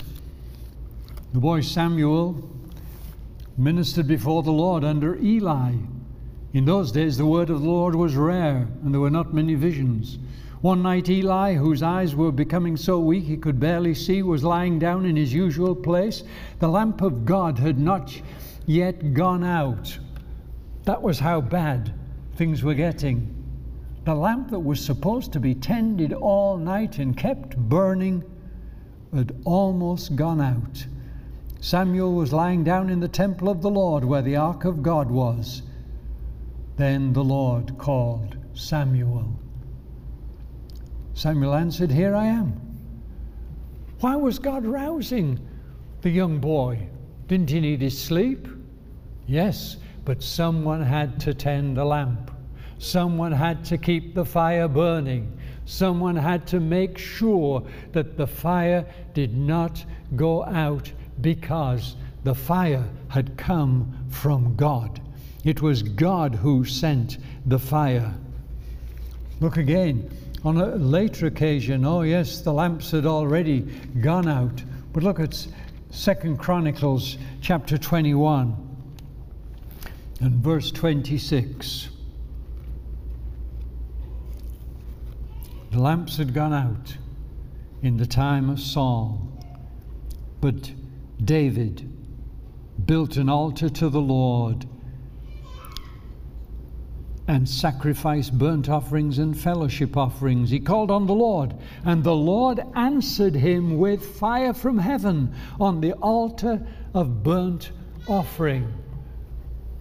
the 1.34 1.40
boy 1.40 1.62
Samuel 1.62 2.50
ministered 3.58 4.08
before 4.08 4.44
the 4.44 4.52
Lord 4.52 4.84
under 4.84 5.16
Eli. 5.18 5.74
In 6.54 6.66
those 6.66 6.92
days, 6.92 7.18
the 7.18 7.26
word 7.26 7.50
of 7.50 7.62
the 7.62 7.68
Lord 7.68 7.96
was 7.96 8.16
rare, 8.16 8.68
and 8.84 8.94
there 8.94 9.02
were 9.02 9.10
not 9.10 9.34
many 9.34 9.56
visions. 9.56 10.18
One 10.62 10.82
night, 10.82 11.08
Eli, 11.08 11.54
whose 11.54 11.84
eyes 11.84 12.16
were 12.16 12.32
becoming 12.32 12.78
so 12.78 13.00
weak 13.00 13.26
he 13.26 13.38
could 13.38 13.60
barely 13.60 13.94
see, 13.94 14.24
was 14.24 14.44
lying 14.44 14.80
down 14.80 15.06
in 15.06 15.16
his 15.16 15.32
usual 15.32 15.76
place. 15.76 16.24
The 16.60 16.68
lamp 16.68 17.02
of 17.02 17.26
God 17.26 17.60
had 17.60 17.78
not 17.78 18.20
yet 18.66 19.14
gone 19.14 19.44
out. 19.44 19.98
That 20.86 21.02
was 21.02 21.20
how 21.20 21.42
bad 21.42 21.94
things 22.36 22.64
were 22.64 22.74
getting. 22.74 23.34
The 24.06 24.16
lamp 24.16 24.50
that 24.50 24.60
was 24.60 24.84
supposed 24.84 25.32
to 25.34 25.40
be 25.40 25.54
tended 25.54 26.12
all 26.12 26.58
night 26.58 26.98
and 26.98 27.16
kept 27.16 27.56
burning 27.56 28.24
had 29.14 29.40
almost 29.46 30.16
gone 30.16 30.42
out. 30.42 30.86
Samuel 31.60 32.14
was 32.14 32.34
lying 32.34 32.64
down 32.64 32.90
in 32.90 33.00
the 33.00 33.08
temple 33.08 33.50
of 33.50 33.62
the 33.62 33.70
Lord 33.70 34.04
where 34.04 34.22
the 34.22 34.38
ark 34.38 34.66
of 34.66 34.82
God 34.82 35.12
was. 35.12 35.62
Then 36.78 37.14
the 37.14 37.24
Lord 37.24 37.78
called 37.78 38.38
Samuel. 38.54 39.38
Samuel 41.18 41.56
answered, 41.56 41.90
Here 41.90 42.14
I 42.16 42.28
am. 42.28 42.62
Why 44.02 44.16
was 44.16 44.38
God 44.38 44.64
rousing 44.64 45.40
the 46.02 46.12
young 46.12 46.38
boy? 46.38 46.88
Didn't 47.28 47.50
he 47.50 47.60
need 47.60 47.82
his 47.82 48.00
sleep? 48.00 48.48
Yes, 49.26 49.78
but 50.06 50.22
someone 50.22 50.84
had 50.84 51.20
to 51.22 51.34
tend 51.34 51.76
the 51.76 51.86
lamp. 51.86 52.30
Someone 52.78 53.32
had 53.32 53.66
to 53.66 53.80
keep 53.80 54.14
the 54.14 54.24
fire 54.24 54.68
burning. 54.68 55.36
Someone 55.66 56.16
had 56.16 56.46
to 56.48 56.60
make 56.60 57.00
sure 57.00 57.64
that 57.94 58.16
the 58.16 58.28
fire 58.28 58.86
did 59.16 59.36
not 59.36 59.84
go 60.16 60.46
out 60.46 60.92
because 61.22 61.96
the 62.26 62.36
fire 62.36 62.88
had 63.08 63.36
come 63.38 63.92
from 64.10 64.56
God. 64.56 65.02
It 65.44 65.64
was 65.64 65.82
God 65.82 66.36
who 66.36 66.64
sent 66.64 67.18
the 67.48 67.58
fire. 67.58 68.14
Look 69.40 69.58
again. 69.58 70.12
On 70.44 70.58
a 70.58 70.76
later 70.76 71.26
occasion, 71.26 71.84
oh 71.86 72.04
yes, 72.04 72.42
the 72.42 72.54
lamps 72.54 72.92
had 72.92 73.06
already 73.06 73.62
gone 74.02 74.28
out. 74.28 74.64
But 74.94 75.04
look 75.04 75.20
at 75.20 75.48
Second 75.90 76.38
Chronicles 76.38 77.18
chapter 77.42 77.78
21 77.78 78.56
and 80.22 80.44
verse 80.44 80.72
26. 80.72 81.90
The 85.72 85.80
lamps 85.80 86.18
had 86.18 86.34
gone 86.34 86.54
out 86.54 86.98
in 87.82 87.98
the 87.98 88.08
time 88.08 88.50
of 88.50 88.60
Saul, 88.60 89.28
but 90.40 90.72
David 91.24 91.90
built 92.86 93.18
an 93.18 93.28
altar 93.30 93.70
to 93.70 93.90
the 93.90 94.02
Lord 94.02 94.66
and 97.28 97.48
sacrifice 97.48 98.30
burnt 98.30 98.70
offerings 98.70 99.20
and 99.20 99.38
fellowship 99.38 99.98
offerings. 99.98 100.50
He 100.50 100.60
called 100.60 100.90
on 100.90 101.06
the 101.06 101.14
Lord, 101.14 101.54
and 101.84 102.04
the 102.04 102.16
Lord 102.16 102.62
answered 102.76 103.36
him 103.36 103.78
with 103.78 104.18
fire 104.18 104.54
from 104.54 104.78
heaven 104.78 105.34
on 105.60 105.82
the 105.82 105.94
altar 105.94 106.66
of 106.94 107.24
burnt 107.24 107.72
offering. 108.08 108.74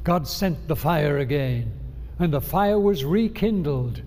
God 0.03 0.27
sent 0.27 0.67
the 0.67 0.77
fire 0.77 1.19
again, 1.19 1.73
and 2.19 2.33
the 2.33 2.41
fire 2.41 2.81
was 2.81 3.05
rekindled 3.05 4.03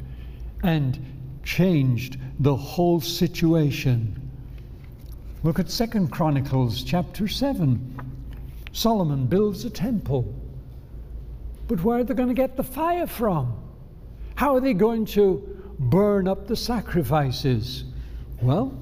and 0.64 1.00
changed 1.44 2.18
the 2.40 2.56
whole 2.56 3.00
situation. 3.00 4.16
Look 5.44 5.60
at 5.60 5.70
Second 5.70 6.12
Chronicles 6.12 6.84
chapter 6.84 7.30
7. 7.30 7.98
Solomon 8.74 9.26
builds 9.26 9.64
a 9.64 9.70
temple. 9.70 10.34
But 11.70 11.84
where 11.84 12.00
are 12.00 12.04
they 12.04 12.16
going 12.16 12.30
to 12.30 12.36
get 12.36 12.58
the 12.58 12.64
fire 12.64 13.06
from? 13.06 13.54
How 14.34 14.56
are 14.56 14.60
they 14.60 14.74
going 14.74 15.06
to 15.06 15.62
burn 15.78 16.28
up 16.28 16.48
the 16.48 16.56
sacrifices? 16.56 17.84
Well, 18.42 18.76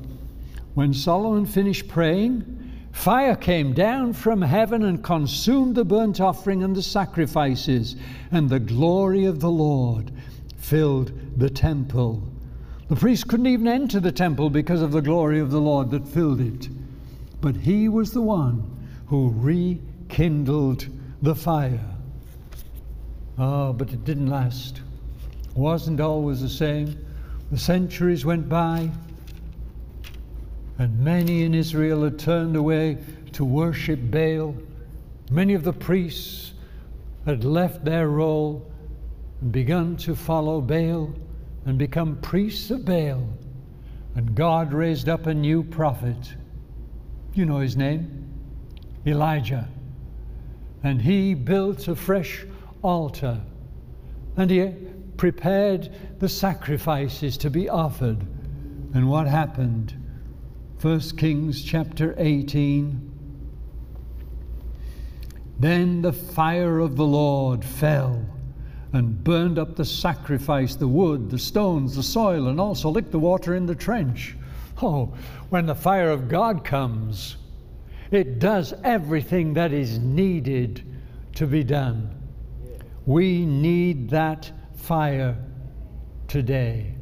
when 0.74 0.94
Solomon 0.94 1.46
finished 1.46 1.89
praying, 1.89 2.88
fire 2.94 3.36
came 3.36 3.74
down 3.74 4.13
from 4.13 4.41
heaven 4.41 4.86
and 4.86 5.03
consumed 5.03 5.75
the 5.75 5.84
burnt 5.84 6.22
offering 6.22 6.63
and 6.63 6.74
the 6.74 6.82
sacrifices, 6.82 7.98
and 8.32 8.50
the 8.50 8.60
glory 8.60 9.25
of 9.25 9.41
the 9.41 9.51
Lord 9.51 10.13
filled 10.56 11.12
the 11.38 11.50
temple. 11.50 12.24
The 12.88 12.96
priest 12.96 13.27
couldn't 13.27 13.48
even 13.48 13.67
enter 13.67 14.00
the 14.00 14.13
temple 14.13 14.50
because 14.50 14.82
of 14.82 14.94
the 14.94 15.01
glory 15.01 15.41
of 15.41 15.51
the 15.51 15.60
Lord 15.60 15.91
that 15.91 16.08
filled 16.08 16.39
it. 16.39 16.70
But 17.41 17.58
he 17.58 17.89
was 17.89 18.12
the 18.12 18.22
one 18.22 18.63
who 19.08 19.34
rekindled 19.36 20.88
the 21.22 21.36
fire. 21.36 21.97
Oh, 23.38 23.72
but 23.74 23.94
it 23.94 24.03
didn't 24.03 24.27
last. 24.27 24.82
It 25.50 25.58
wasn't 25.58 26.00
always 26.00 26.41
the 26.41 26.50
same. 26.50 26.98
The 27.51 27.58
centuries 27.58 28.25
went 28.25 28.50
by, 28.50 28.91
and 30.79 31.00
many 31.00 31.44
in 31.44 31.53
Israel 31.53 32.03
had 32.03 32.20
turned 32.20 32.56
away 32.56 32.98
to 33.34 33.46
worship 33.46 34.00
Baal. 34.12 34.56
Many 35.29 35.53
of 35.53 35.63
the 35.63 35.74
priests 35.74 36.53
had 37.25 37.44
left 37.44 37.86
their 37.86 38.10
role 38.10 38.70
and 39.41 39.51
begun 39.51 39.98
to 39.98 40.15
follow 40.15 40.62
Baal 40.62 41.13
and 41.65 41.77
become 41.77 42.17
priests 42.22 42.72
of 42.72 42.86
Baal. 42.86 43.27
And 44.15 44.34
God 44.34 44.74
raised 44.74 45.10
up 45.10 45.27
a 45.27 45.34
new 45.34 45.63
prophet. 45.63 46.34
You 47.34 47.46
know 47.46 47.60
his 47.60 47.77
name? 47.77 48.25
Elijah. 49.05 49.68
And 50.83 51.01
he 51.01 51.33
built 51.33 51.88
a 51.88 51.96
fresh 51.96 52.46
altar. 52.81 53.42
And 54.35 54.51
he 54.51 54.72
prepared 55.18 55.90
the 56.20 56.29
sacrifices 56.29 57.37
to 57.37 57.50
be 57.50 57.70
offered. 57.70 58.22
And 58.94 59.09
what 59.09 59.27
happened? 59.27 59.94
1 60.81 61.00
Kings 61.18 61.63
chapter 61.63 62.13
18. 62.18 63.11
Then 65.59 66.01
the 66.01 66.13
fire 66.13 66.79
of 66.79 66.96
the 66.96 67.05
Lord 67.05 67.66
fell 67.66 68.24
and 68.94 69.24
burned 69.24 69.59
up 69.59 69.75
the 69.75 69.85
sacrifice, 69.85 70.75
the 70.75 70.87
wood, 70.87 71.29
the 71.29 71.40
stones, 71.40 71.96
the 71.96 72.03
soil, 72.03 72.48
and 72.48 72.59
also 72.59 72.90
licked 72.90 73.11
the 73.11 73.20
water 73.20 73.55
in 73.55 73.66
the 73.66 73.75
trench. 73.75 74.35
Oh, 74.81 75.13
when 75.50 75.66
the 75.66 75.75
fire 75.75 76.11
of 76.11 76.29
God 76.29 76.63
comes, 76.63 77.37
it 78.11 78.40
does 78.40 78.74
everything 78.83 79.53
that 79.53 79.74
is 79.74 80.00
needed 80.00 80.83
to 81.35 81.48
be 81.48 81.63
done. 81.63 82.13
We 83.07 83.46
need 83.46 84.09
that 84.09 84.51
fire 84.75 85.37
today. 86.27 86.93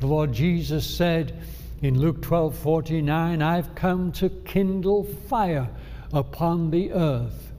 The 0.00 0.08
Lord 0.08 0.32
Jesus 0.32 0.84
said 0.84 1.40
in 1.80 2.00
Luke 2.00 2.22
12 2.22 2.58
49, 2.58 3.40
I've 3.40 3.72
come 3.76 4.10
to 4.12 4.28
kindle 4.28 5.04
fire 5.04 5.70
upon 6.12 6.72
the 6.72 6.92
earth. 6.92 7.52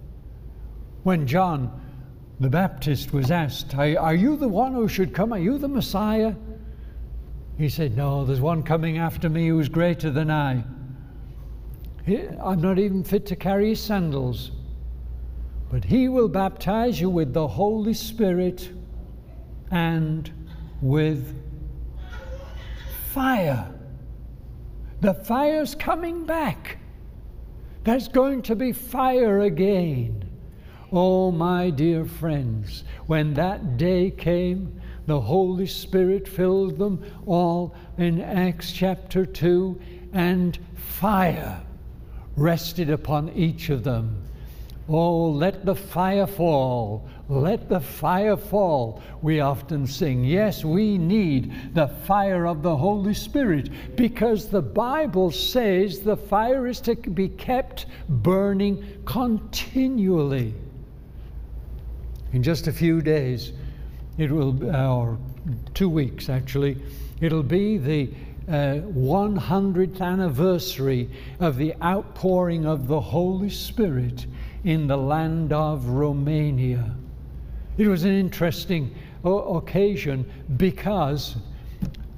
When 1.04 1.26
John 1.26 1.80
the 2.42 2.50
Baptist 2.50 3.14
was 3.14 3.32
asked, 3.32 3.74
Are 3.76 4.14
you 4.14 4.36
the 4.36 4.50
one 4.50 4.74
who 4.74 4.90
should 4.90 5.14
come? 5.14 5.32
Are 5.32 5.40
you 5.40 5.58
the 5.58 5.70
Messiah? 5.70 6.36
He 7.58 7.70
said, 7.70 7.96
No, 7.96 8.26
there's 8.26 8.42
one 8.42 8.64
coming 8.64 8.98
after 8.98 9.30
me 9.30 9.48
who's 9.48 9.70
greater 9.70 10.12
than 10.12 10.30
I. 10.30 10.66
I'm 12.06 12.60
not 12.60 12.78
even 12.78 13.06
fit 13.06 13.26
to 13.28 13.38
carry 13.38 13.70
his 13.70 13.80
sandals. 13.80 14.52
But 15.72 15.86
he 15.86 16.08
will 16.08 16.28
baptize 16.28 17.02
you 17.02 17.10
with 17.10 17.34
the 17.34 17.48
Holy 17.48 17.94
Spirit 17.94 18.70
and 19.72 20.32
with 20.82 21.36
fire. 23.12 23.74
The 25.02 25.14
fire's 25.14 25.76
coming 25.76 26.26
back. 26.26 26.78
There's 27.84 28.08
going 28.08 28.44
to 28.44 28.56
be 28.56 28.72
fire 28.72 29.42
again. 29.42 30.30
Oh, 30.92 31.32
my 31.32 31.72
dear 31.72 32.06
friends, 32.06 32.84
when 33.08 33.34
that 33.34 33.78
day 33.78 34.12
came, 34.12 34.80
the 35.06 35.20
Holy 35.20 35.68
Spirit 35.68 36.28
filled 36.28 36.78
them 36.78 37.04
all 37.26 37.76
in 37.98 38.22
Acts 38.22 38.72
chapter 38.72 39.26
2, 39.26 39.82
and 40.14 40.58
fire 40.76 41.62
rested 42.38 42.90
upon 42.90 43.30
each 43.30 43.70
of 43.70 43.84
them. 43.84 44.24
Oh, 44.90 45.30
let 45.30 45.66
the 45.66 45.76
fire 45.76 46.28
fall. 46.28 47.08
Let 47.30 47.70
the 47.70 47.80
fire 47.80 48.36
fall. 48.36 49.02
We 49.22 49.40
often 49.40 49.88
sing, 49.88 50.26
yes, 50.26 50.66
we 50.66 50.98
need 50.98 51.74
the 51.74 51.88
fire 51.88 52.46
of 52.46 52.62
the 52.62 52.76
Holy 52.76 53.14
Spirit 53.14 53.70
because 53.96 54.50
the 54.50 54.62
Bible 54.62 55.32
says 55.32 56.02
the 56.02 56.18
fire 56.18 56.68
is 56.68 56.82
to 56.82 56.96
be 56.96 57.30
kept 57.30 57.86
burning 58.10 58.86
continually. 59.06 60.54
In 62.34 62.44
just 62.44 62.68
a 62.68 62.74
few 62.74 63.02
days, 63.02 63.54
it 64.18 64.30
will, 64.32 64.76
or 64.76 65.18
two 65.74 65.90
weeks 65.90 66.28
actually, 66.28 66.78
it'll 67.22 67.42
be 67.42 67.78
the 67.78 68.10
uh, 68.50 68.82
100th 68.92 70.02
anniversary 70.02 71.10
of 71.40 71.56
the 71.56 71.74
outpouring 71.82 72.66
of 72.66 72.88
the 72.88 73.00
Holy 73.00 73.50
Spirit 73.50 74.26
in 74.64 74.88
the 74.88 74.98
land 74.98 75.52
of 75.52 75.88
Romania. 75.88 76.96
It 77.78 77.88
was 77.88 78.04
an 78.04 78.14
interesting 78.14 78.96
occasion 79.24 80.30
because 80.58 81.38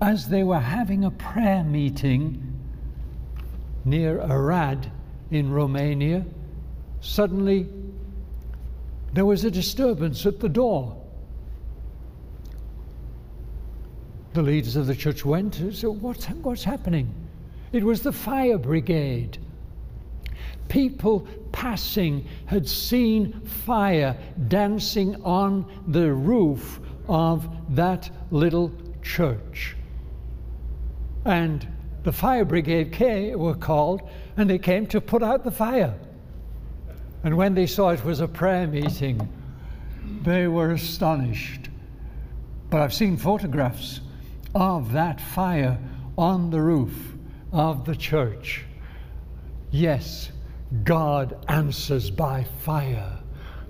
as 0.02 0.28
they 0.28 0.44
were 0.44 0.60
having 0.60 1.06
a 1.06 1.12
prayer 1.12 1.64
meeting 1.64 2.42
near 3.86 4.20
Arad 4.22 4.92
in 5.32 5.52
Romania, 5.52 6.26
suddenly 7.02 7.68
there 9.14 9.26
was 9.26 9.46
a 9.46 9.52
disturbance 9.52 10.26
at 10.26 10.40
the 10.40 10.50
door. 10.50 11.02
The 14.34 14.42
leaders 14.42 14.76
of 14.76 14.88
the 14.88 14.96
church 14.96 15.24
went 15.24 15.60
and 15.60 15.74
said, 15.74 15.90
what's, 15.90 16.26
what's 16.26 16.64
happening? 16.66 17.14
It 17.72 17.84
was 17.84 18.02
the 18.02 18.12
fire 18.12 18.58
brigade. 18.58 19.38
People 20.68 21.28
passing 21.52 22.28
had 22.46 22.68
seen 22.68 23.40
fire 23.42 24.18
dancing 24.48 25.22
on 25.24 25.66
the 25.88 26.12
roof 26.12 26.80
of 27.08 27.48
that 27.76 28.10
little 28.32 28.72
church. 29.02 29.76
And 31.24 31.68
the 32.04 32.12
fire 32.12 32.46
brigade 32.46 32.92
came, 32.92 33.40
were 33.40 33.56
called, 33.56 34.08
and 34.38 34.50
they 34.50 34.60
came 34.60 34.86
to 34.88 35.02
put 35.02 35.24
out 35.24 35.44
the 35.44 35.52
fire. 35.52 35.96
And 37.24 37.36
when 37.36 37.56
they 37.56 37.66
saw 37.66 37.90
it 37.90 38.04
was 38.06 38.20
a 38.20 38.28
prayer 38.28 38.68
meeting, 38.68 39.28
they 40.22 40.48
were 40.48 40.72
astonished. 40.72 41.70
But 42.70 42.82
I've 42.82 42.94
seen 42.94 43.18
photographs 43.18 44.02
of 44.54 44.92
that 44.94 45.20
fire 45.20 45.80
on 46.18 46.50
the 46.50 46.62
roof 46.62 47.16
of 47.52 47.86
the 47.86 47.96
church. 47.96 48.64
Yes, 49.72 50.32
God 50.84 51.44
answers 51.48 52.10
by 52.10 52.44
fire. 52.62 53.20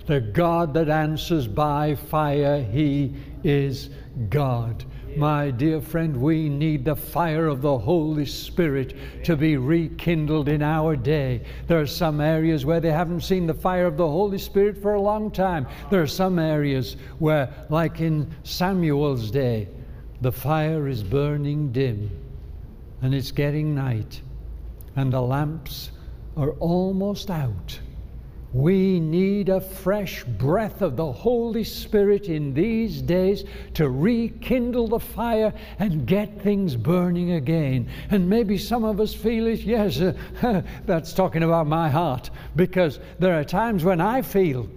The 0.06 0.20
God 0.20 0.72
that 0.74 0.88
answers 0.88 1.46
by 1.48 1.94
fire, 1.94 2.62
He 2.62 3.14
is 3.42 3.90
God. 4.28 4.84
My 5.16 5.50
dear 5.50 5.80
friend, 5.80 6.16
we 6.16 6.48
need 6.48 6.84
the 6.84 6.94
fire 6.94 7.46
of 7.46 7.62
the 7.62 7.78
Holy 7.78 8.26
Spirit 8.26 9.24
to 9.24 9.34
be 9.34 9.56
rekindled 9.56 10.48
in 10.48 10.62
our 10.62 10.94
day. 10.94 11.42
There 11.66 11.80
are 11.80 11.86
some 11.86 12.20
areas 12.20 12.66
where 12.66 12.80
they 12.80 12.92
haven't 12.92 13.22
seen 13.22 13.46
the 13.46 13.54
fire 13.54 13.86
of 13.86 13.96
the 13.96 14.06
Holy 14.06 14.38
Spirit 14.38 14.76
for 14.76 14.94
a 14.94 15.00
long 15.00 15.30
time. 15.30 15.66
There 15.90 16.02
are 16.02 16.06
some 16.06 16.38
areas 16.38 16.96
where, 17.18 17.52
like 17.70 18.00
in 18.00 18.30
Samuel's 18.42 19.30
day, 19.30 19.68
the 20.20 20.32
fire 20.32 20.86
is 20.86 21.02
burning 21.02 21.72
dim 21.72 22.10
and 23.00 23.14
it's 23.14 23.30
getting 23.30 23.74
night 23.74 24.20
and 24.96 25.12
the 25.12 25.20
lamps 25.20 25.90
are 26.36 26.50
almost 26.52 27.30
out. 27.30 27.78
We 28.52 29.00
need 29.00 29.48
a 29.48 29.60
fresh 29.60 30.24
breath 30.24 30.80
of 30.80 30.96
the 30.96 31.12
Holy 31.12 31.64
Spirit 31.64 32.28
in 32.28 32.54
these 32.54 33.02
days 33.02 33.44
to 33.74 33.90
rekindle 33.90 34.88
the 34.88 35.00
fire 35.00 35.52
and 35.78 36.06
get 36.06 36.40
things 36.40 36.74
burning 36.74 37.32
again. 37.32 37.88
And 38.10 38.30
maybe 38.30 38.56
some 38.56 38.84
of 38.84 38.98
us 38.98 39.12
feel 39.12 39.46
it, 39.46 39.60
yes, 39.60 40.00
uh, 40.00 40.62
that's 40.86 41.12
talking 41.12 41.42
about 41.42 41.66
my 41.66 41.90
heart, 41.90 42.30
because 42.54 42.98
there 43.18 43.38
are 43.38 43.44
times 43.44 43.84
when 43.84 44.00
I 44.00 44.22
feel 44.22 44.68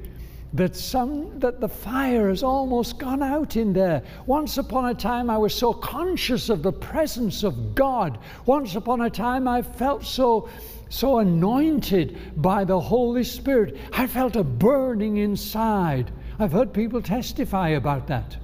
that 0.53 0.75
some 0.75 1.37
that 1.39 1.59
the 1.59 1.69
fire 1.69 2.29
has 2.29 2.41
almost 2.41 2.97
gone 2.97 3.21
out 3.21 3.55
in 3.55 3.71
there 3.71 4.01
once 4.25 4.57
upon 4.57 4.89
a 4.89 4.93
time 4.95 5.29
i 5.29 5.37
was 5.37 5.53
so 5.53 5.71
conscious 5.71 6.49
of 6.49 6.63
the 6.63 6.71
presence 6.71 7.43
of 7.43 7.75
god 7.75 8.17
once 8.47 8.73
upon 8.73 9.01
a 9.01 9.09
time 9.09 9.47
i 9.47 9.61
felt 9.61 10.03
so 10.03 10.49
so 10.89 11.19
anointed 11.19 12.17
by 12.41 12.63
the 12.63 12.79
Holy 12.79 13.23
Spirit. 13.23 13.77
I 13.93 14.07
felt 14.07 14.35
a 14.35 14.43
burning 14.43 15.17
inside. 15.17 16.11
I've 16.39 16.51
heard 16.51 16.73
people 16.73 17.01
testify 17.01 17.69
about 17.69 18.07
that. 18.07 18.35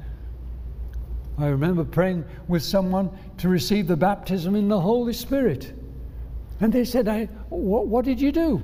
I 1.37 1.47
remember 1.47 1.83
praying 1.83 2.23
with 2.47 2.63
someone 2.63 3.09
to 3.39 3.49
receive 3.49 3.87
the 3.87 3.97
baptism 3.97 4.55
in 4.55 4.69
the 4.69 4.79
Holy 4.79 5.11
Spirit. 5.11 5.73
And 6.61 6.71
they 6.71 6.85
said, 6.85 7.07
I, 7.07 7.25
what, 7.49 7.87
what 7.87 8.05
did 8.05 8.21
you 8.21 8.31
do? 8.31 8.63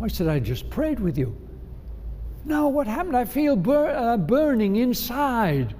I 0.00 0.06
said, 0.06 0.28
I 0.28 0.38
just 0.38 0.70
prayed 0.70 1.00
with 1.00 1.18
you. 1.18 1.36
No, 2.48 2.68
what 2.68 2.86
happened? 2.86 3.14
I 3.14 3.26
feel 3.26 3.56
bur- 3.56 3.90
uh, 3.90 4.16
burning 4.16 4.76
inside. 4.76 5.74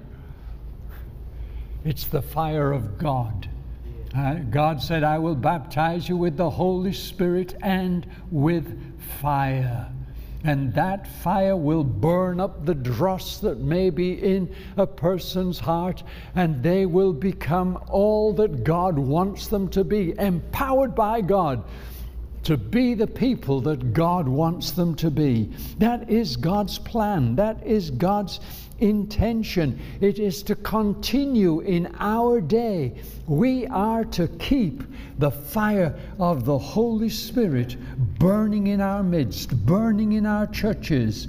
It's 1.83 2.05
the 2.05 2.21
fire 2.21 2.71
of 2.71 2.99
God. 2.99 3.49
Uh, 4.15 4.35
God 4.35 4.79
said, 4.79 5.03
I 5.03 5.17
will 5.17 5.33
baptize 5.33 6.07
you 6.07 6.15
with 6.15 6.37
the 6.37 6.49
Holy 6.49 6.93
Spirit 6.93 7.55
and 7.63 8.05
with 8.29 8.99
fire. 9.19 9.91
And 10.43 10.71
that 10.75 11.07
fire 11.07 11.57
will 11.57 11.83
burn 11.83 12.39
up 12.39 12.67
the 12.67 12.75
dross 12.75 13.39
that 13.39 13.57
may 13.57 13.89
be 13.89 14.13
in 14.13 14.55
a 14.77 14.85
person's 14.85 15.57
heart, 15.57 16.03
and 16.35 16.61
they 16.61 16.85
will 16.85 17.13
become 17.13 17.83
all 17.89 18.31
that 18.33 18.63
God 18.63 18.99
wants 18.99 19.47
them 19.47 19.69
to 19.69 19.83
be, 19.83 20.13
empowered 20.19 20.93
by 20.93 21.21
God 21.21 21.63
to 22.49 22.57
be 22.57 22.95
the 22.95 23.05
people 23.05 23.61
that 23.61 23.93
God 23.93 24.27
wants 24.27 24.71
them 24.71 24.95
to 24.95 25.11
be. 25.11 25.51
That 25.77 26.09
is 26.09 26.35
God's 26.35 26.79
plan. 26.79 27.35
That 27.35 27.63
is 27.63 27.91
God's 27.91 28.39
intention. 28.79 29.79
It 30.01 30.17
is 30.17 30.41
to 30.43 30.55
continue 30.55 31.59
in 31.59 31.95
our 31.99 32.41
day. 32.41 32.95
We 33.27 33.67
are 33.67 34.03
to 34.05 34.27
keep 34.27 34.81
the 35.19 35.29
fire 35.29 35.93
of 36.17 36.43
the 36.45 36.57
Holy 36.57 37.09
Spirit 37.09 37.77
burning 38.17 38.65
in 38.65 38.81
our 38.81 39.03
midst, 39.03 39.55
burning 39.67 40.13
in 40.13 40.25
our 40.25 40.47
churches. 40.47 41.27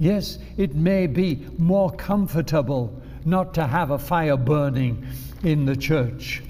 Yes, 0.00 0.40
it 0.56 0.74
may 0.74 1.06
be 1.06 1.46
more 1.58 1.92
comfortable 1.92 3.00
not 3.24 3.54
to 3.54 3.64
have 3.64 3.92
a 3.92 3.98
fire 4.00 4.36
burning 4.36 5.06
in 5.44 5.66
the 5.66 5.76
church, 5.76 6.42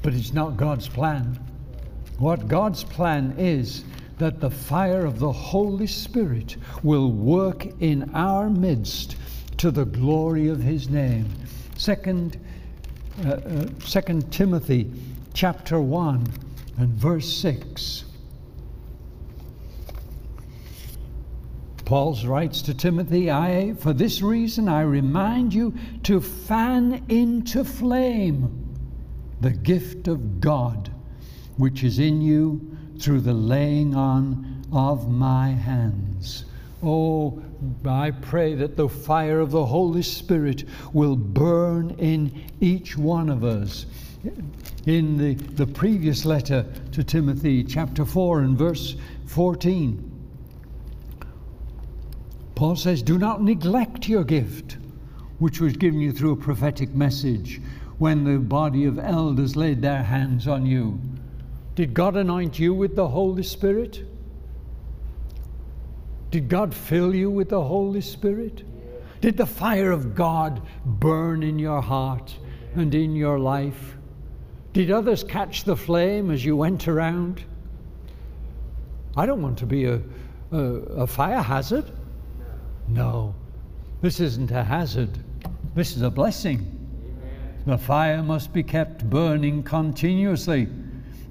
but 0.00 0.14
it's 0.14 0.32
not 0.32 0.56
God's 0.56 0.88
plan. 0.88 1.38
What 2.18 2.48
God's 2.48 2.82
plan 2.82 3.34
is 3.36 3.84
that 4.18 4.40
the 4.40 4.50
fire 4.50 5.04
of 5.04 5.18
the 5.18 5.32
Holy 5.32 5.86
Spirit 5.86 6.56
will 6.82 7.12
work 7.12 7.66
in 7.80 8.10
our 8.14 8.48
midst 8.48 9.16
to 9.58 9.70
the 9.70 9.84
glory 9.84 10.48
of 10.48 10.62
his 10.62 10.88
name. 10.88 11.28
Second, 11.76 12.40
uh, 13.24 13.32
uh, 13.32 13.66
Second 13.80 14.32
Timothy 14.32 14.90
chapter 15.34 15.78
1 15.78 16.26
and 16.78 16.88
verse 16.94 17.30
6. 17.38 18.04
Paul 21.84 22.18
writes 22.24 22.62
to 22.62 22.74
Timothy, 22.74 23.30
I, 23.30 23.74
for 23.74 23.92
this 23.92 24.22
reason, 24.22 24.68
I 24.68 24.80
remind 24.80 25.52
you 25.52 25.74
to 26.04 26.20
fan 26.20 27.04
into 27.10 27.62
flame 27.62 28.74
the 29.40 29.50
gift 29.50 30.08
of 30.08 30.40
God 30.40 30.90
which 31.56 31.84
is 31.84 31.98
in 31.98 32.20
you 32.20 32.76
through 32.98 33.20
the 33.20 33.34
laying 33.34 33.94
on 33.94 34.64
of 34.72 35.10
my 35.10 35.48
hands. 35.48 36.44
Oh, 36.82 37.42
I 37.86 38.10
pray 38.10 38.54
that 38.54 38.76
the 38.76 38.88
fire 38.88 39.40
of 39.40 39.50
the 39.50 39.64
Holy 39.64 40.02
Spirit 40.02 40.64
will 40.92 41.16
burn 41.16 41.90
in 41.98 42.44
each 42.60 42.96
one 42.96 43.28
of 43.28 43.44
us. 43.44 43.86
In 44.86 45.16
the, 45.16 45.34
the 45.34 45.66
previous 45.66 46.24
letter 46.24 46.66
to 46.92 47.02
Timothy, 47.02 47.64
chapter 47.64 48.04
4 48.04 48.40
and 48.40 48.58
verse 48.58 48.96
14, 49.26 50.12
Paul 52.54 52.76
says, 52.76 53.02
Do 53.02 53.18
not 53.18 53.42
neglect 53.42 54.08
your 54.08 54.24
gift, 54.24 54.76
which 55.38 55.60
was 55.60 55.74
given 55.74 56.00
you 56.00 56.12
through 56.12 56.32
a 56.32 56.36
prophetic 56.36 56.94
message 56.94 57.60
when 57.98 58.24
the 58.24 58.38
body 58.38 58.84
of 58.84 58.98
elders 58.98 59.56
laid 59.56 59.82
their 59.82 60.02
hands 60.02 60.46
on 60.46 60.66
you. 60.66 61.00
Did 61.76 61.94
God 61.94 62.16
anoint 62.16 62.58
you 62.58 62.74
with 62.74 62.96
the 62.96 63.06
Holy 63.06 63.42
Spirit? 63.42 64.02
Did 66.30 66.48
God 66.48 66.74
fill 66.74 67.14
you 67.14 67.30
with 67.30 67.50
the 67.50 67.62
Holy 67.62 68.00
Spirit? 68.00 68.64
Did 69.20 69.36
the 69.36 69.46
fire 69.46 69.92
of 69.92 70.14
God 70.14 70.62
burn 70.84 71.42
in 71.42 71.58
your 71.58 71.82
heart 71.82 72.34
and 72.74 72.94
in 72.94 73.14
your 73.14 73.38
life? 73.38 73.96
Did 74.72 74.90
others 74.90 75.22
catch 75.22 75.64
the 75.64 75.76
flame 75.76 76.30
as 76.30 76.44
you 76.44 76.56
went 76.56 76.88
around? 76.88 77.44
I 79.16 79.26
don't 79.26 79.42
want 79.42 79.58
to 79.58 79.66
be 79.66 79.84
a, 79.84 80.00
a, 80.52 80.58
a 80.58 81.06
fire 81.06 81.42
hazard. 81.42 81.90
No, 82.88 83.34
this 84.00 84.20
isn't 84.20 84.50
a 84.50 84.64
hazard. 84.64 85.10
This 85.74 85.94
is 85.94 86.02
a 86.02 86.10
blessing. 86.10 86.72
The 87.66 87.76
fire 87.76 88.22
must 88.22 88.52
be 88.52 88.62
kept 88.62 89.08
burning 89.10 89.62
continuously, 89.62 90.68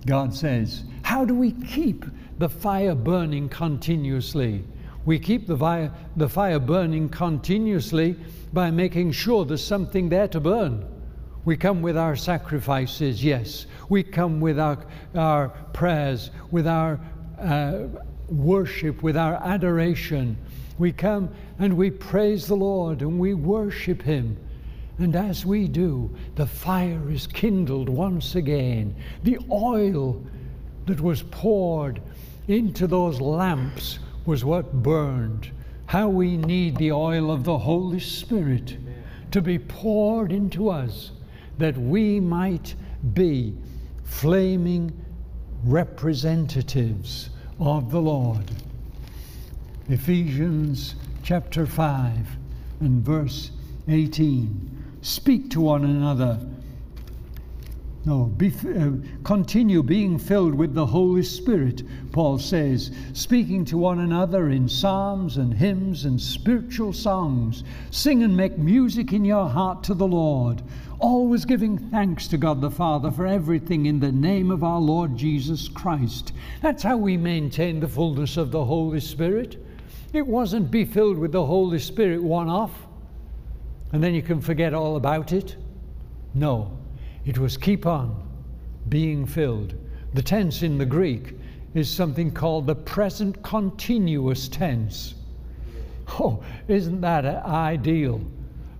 God 0.05 0.33
says. 0.33 0.83
How 1.03 1.25
do 1.25 1.33
we 1.33 1.51
keep 1.51 2.05
the 2.37 2.49
fire 2.49 2.95
burning 2.95 3.49
continuously? 3.49 4.63
We 5.05 5.19
keep 5.19 5.47
the 5.47 5.57
fire, 5.57 5.91
the 6.15 6.29
fire 6.29 6.59
burning 6.59 7.09
continuously 7.09 8.15
by 8.53 8.71
making 8.71 9.11
sure 9.11 9.45
there's 9.45 9.63
something 9.63 10.09
there 10.09 10.27
to 10.29 10.39
burn. 10.39 10.85
We 11.45 11.55
come 11.55 11.83
with 11.83 11.95
our 11.95 12.15
sacrifices, 12.15 13.23
yes. 13.23 13.67
We 13.89 14.01
come 14.01 14.39
with 14.39 14.59
our, 14.59 14.83
our 15.13 15.49
prayers, 15.73 16.31
with 16.49 16.65
our 16.65 16.99
uh, 17.39 17.83
worship, 18.27 19.03
with 19.03 19.15
our 19.15 19.35
adoration. 19.35 20.37
We 20.79 20.91
come 20.91 21.29
and 21.59 21.77
we 21.77 21.91
praise 21.91 22.47
the 22.47 22.55
Lord 22.55 23.01
and 23.01 23.19
we 23.19 23.35
worship 23.35 24.01
Him. 24.01 24.37
And 24.97 25.15
as 25.15 25.45
we 25.45 25.67
do, 25.67 26.09
the 26.35 26.45
fire 26.45 27.11
is 27.11 27.27
kindled 27.27 27.89
once 27.89 28.35
again. 28.35 28.95
The 29.23 29.39
oil 29.51 30.23
that 30.85 31.01
was 31.01 31.23
poured 31.23 32.01
into 32.47 32.87
those 32.87 33.19
lamps 33.19 33.99
was 34.25 34.45
what 34.45 34.71
burned. 34.71 35.51
How 35.87 36.07
we 36.07 36.37
need 36.37 36.77
the 36.77 36.91
oil 36.91 37.29
of 37.29 37.43
the 37.43 37.57
Holy 37.57 37.99
Spirit 37.99 38.73
Amen. 38.73 39.03
to 39.31 39.41
be 39.41 39.59
poured 39.59 40.31
into 40.31 40.69
us 40.69 41.11
that 41.57 41.77
we 41.77 42.19
might 42.19 42.75
be 43.13 43.55
flaming 44.03 44.91
representatives 45.63 47.29
of 47.59 47.91
the 47.91 48.01
Lord. 48.01 48.49
Ephesians 49.89 50.95
chapter 51.23 51.65
5 51.65 52.37
and 52.79 53.03
verse 53.03 53.51
18. 53.87 54.84
Speak 55.05 55.51
to 55.51 55.61
one 55.61 55.83
another 55.83 56.39
No, 58.05 58.23
be, 58.23 58.47
uh, 58.47 58.93
continue 59.23 59.83
being 59.83 60.17
filled 60.17 60.55
with 60.55 60.73
the 60.73 60.87
Holy 60.87 61.21
Spirit, 61.21 61.83
Paul 62.11 62.39
says, 62.39 62.89
speaking 63.13 63.65
to 63.65 63.77
one 63.77 63.99
another 63.99 64.49
in 64.49 64.67
psalms 64.67 65.37
and 65.37 65.53
hymns 65.53 66.05
and 66.05 66.19
spiritual 66.19 66.91
songs. 66.91 67.63
Sing 67.91 68.23
and 68.23 68.35
make 68.35 68.57
music 68.57 69.13
in 69.13 69.23
your 69.23 69.47
heart 69.47 69.83
to 69.83 69.93
the 69.93 70.07
Lord, 70.07 70.63
always 70.97 71.45
giving 71.45 71.77
thanks 71.77 72.27
to 72.29 72.37
God 72.37 72.59
the 72.59 72.71
Father 72.71 73.11
for 73.11 73.27
everything 73.27 73.85
in 73.85 73.99
the 73.99 74.11
name 74.11 74.49
of 74.49 74.63
our 74.63 74.81
Lord 74.81 75.15
Jesus 75.15 75.67
Christ. 75.67 76.33
That's 76.63 76.81
how 76.81 76.97
we 76.97 77.15
maintain 77.15 77.79
the 77.79 77.87
fullness 77.87 78.37
of 78.37 78.49
the 78.49 78.65
Holy 78.65 79.01
Spirit. 79.01 79.63
It 80.13 80.25
wasn't 80.25 80.71
be 80.71 80.83
filled 80.83 81.19
with 81.19 81.31
the 81.31 81.45
Holy 81.45 81.77
Spirit 81.77 82.23
one 82.23 82.49
off, 82.49 82.84
and 83.91 84.03
then 84.03 84.13
you 84.13 84.21
can 84.21 84.41
forget 84.41 84.73
all 84.73 84.95
about 84.95 85.31
it. 85.31 85.55
No 86.33 86.77
it 87.25 87.39
was 87.39 87.57
keep 87.57 87.85
on 87.85 88.21
being 88.87 89.25
filled. 89.25 89.73
The 90.13 90.21
tense 90.21 90.61
in 90.61 90.77
the 90.77 90.85
Greek 90.85 91.33
is 91.73 91.89
something 91.89 92.31
called 92.31 92.67
the 92.67 92.75
present 92.75 93.41
continuous 93.43 94.47
tense. 94.47 95.15
Oh, 96.19 96.43
isn't 96.67 97.01
that 97.01 97.25
ideal 97.25 98.21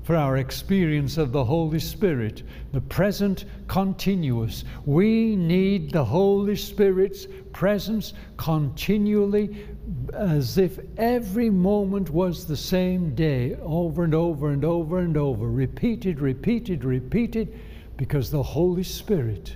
for 0.05 0.15
our 0.15 0.37
experience 0.37 1.17
of 1.17 1.31
the 1.31 1.43
Holy 1.43 1.79
Spirit? 1.79 2.43
The 2.73 2.81
present 2.81 3.45
continuous. 3.67 4.63
We 4.85 5.35
need 5.35 5.91
the 5.91 6.05
Holy 6.05 6.55
Spirit's 6.55 7.25
presence 7.53 8.13
continually 8.37 9.65
as 10.13 10.59
if 10.59 10.79
every 10.97 11.49
moment 11.49 12.11
was 12.11 12.45
the 12.45 12.55
same 12.55 13.15
day, 13.15 13.55
over 13.63 14.03
and 14.03 14.13
over 14.13 14.51
and 14.51 14.63
over 14.63 14.99
and 14.99 15.17
over, 15.17 15.49
repeated, 15.49 16.21
repeated, 16.21 16.83
repeated 16.83 17.59
because 17.97 18.29
the 18.29 18.43
Holy 18.43 18.83
Spirit 18.83 19.55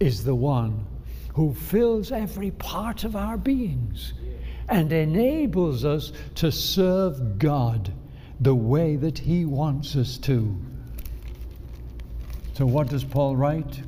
is 0.00 0.24
the 0.24 0.34
one 0.34 0.86
who 1.34 1.52
fills 1.52 2.10
every 2.10 2.52
part 2.52 3.04
of 3.04 3.14
our 3.14 3.36
beings 3.36 4.14
and 4.70 4.90
enables 4.94 5.84
us 5.84 6.12
to 6.36 6.50
serve 6.50 7.38
God 7.38 7.92
the 8.40 8.54
way 8.54 8.96
that 8.96 9.18
He 9.18 9.44
wants 9.44 9.96
us 9.96 10.18
to. 10.18 10.56
So, 12.54 12.66
what 12.66 12.88
does 12.88 13.04
Paul 13.04 13.36
write 13.36 13.82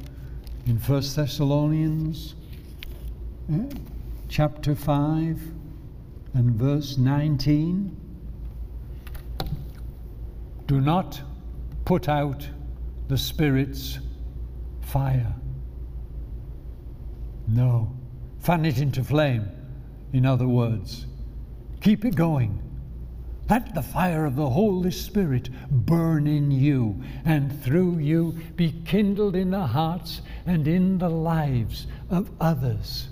in 0.67 0.77
1 0.77 1.03
Thessalonians 1.15 2.35
eh, 3.53 3.65
chapter 4.29 4.75
5 4.75 5.41
and 6.35 6.51
verse 6.53 6.99
19? 6.99 7.97
Do 10.67 10.81
not 10.83 11.23
put 11.87 12.11
out 12.11 12.47
the 13.09 13.17
Spirit's 13.17 13.99
fire. 14.83 15.35
No. 17.47 17.97
Fan 18.41 18.67
it 18.67 18.79
into 18.79 19.03
flame, 19.03 19.49
in 20.13 20.27
other 20.27 20.47
words. 20.47 21.07
Keep 21.81 22.05
it 22.05 22.15
going. 22.15 22.68
Let 23.51 23.75
the 23.75 23.83
fire 23.83 24.27
of 24.27 24.37
the 24.37 24.51
Holy 24.51 24.91
Spirit 24.91 25.49
burn 25.71 26.27
in 26.27 26.51
you 26.51 27.03
and 27.25 27.63
through 27.63 27.99
you 27.99 28.37
be 28.57 28.73
kindled 28.85 29.35
in 29.35 29.51
the 29.51 29.67
hearts 29.67 30.21
and 30.45 30.69
in 30.69 30.99
the 30.99 31.09
lives 31.09 31.87
of 32.11 32.31
others. 32.41 33.09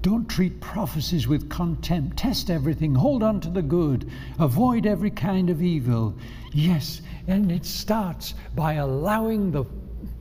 Don't 0.00 0.28
treat 0.28 0.60
prophecies 0.60 1.28
with 1.28 1.50
contempt. 1.50 2.16
Test 2.16 2.50
everything. 2.50 2.94
Hold 2.94 3.22
on 3.22 3.40
to 3.42 3.50
the 3.50 3.62
good. 3.62 4.10
Avoid 4.38 4.86
every 4.86 5.10
kind 5.10 5.50
of 5.50 5.62
evil. 5.62 6.16
Yes, 6.52 7.02
and 7.28 7.52
it 7.52 7.66
starts 7.66 8.34
by 8.56 8.74
allowing 8.74 9.52
the 9.52 9.64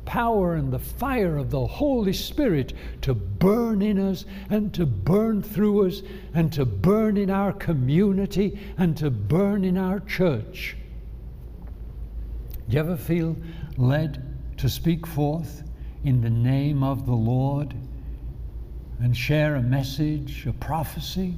power 0.05 0.55
and 0.55 0.71
the 0.71 0.79
fire 0.79 1.37
of 1.37 1.49
the 1.49 1.65
Holy 1.65 2.13
Spirit 2.13 2.73
to 3.01 3.15
burn 3.41 3.81
in 3.81 3.99
us 3.99 4.25
and 4.51 4.71
to 4.75 4.85
burn 4.85 5.41
through 5.41 5.87
us 5.87 6.03
and 6.33 6.53
to 6.53 6.63
burn 6.63 7.17
in 7.17 7.29
our 7.29 7.51
community 7.51 8.57
and 8.77 8.95
to 8.95 9.09
burn 9.09 9.65
in 9.65 9.77
our 9.77 9.99
church. 10.01 10.77
Do 12.69 12.75
you 12.75 12.79
ever 12.79 12.95
feel 12.95 13.35
led 13.77 14.23
to 14.57 14.69
speak 14.69 15.07
forth 15.07 15.63
in 16.03 16.21
the 16.21 16.29
name 16.29 16.83
of 16.83 17.07
the 17.07 17.15
Lord 17.15 17.73
and 18.99 19.17
share 19.17 19.55
a 19.55 19.61
message, 19.61 20.45
a 20.45 20.53
prophecy? 20.53 21.33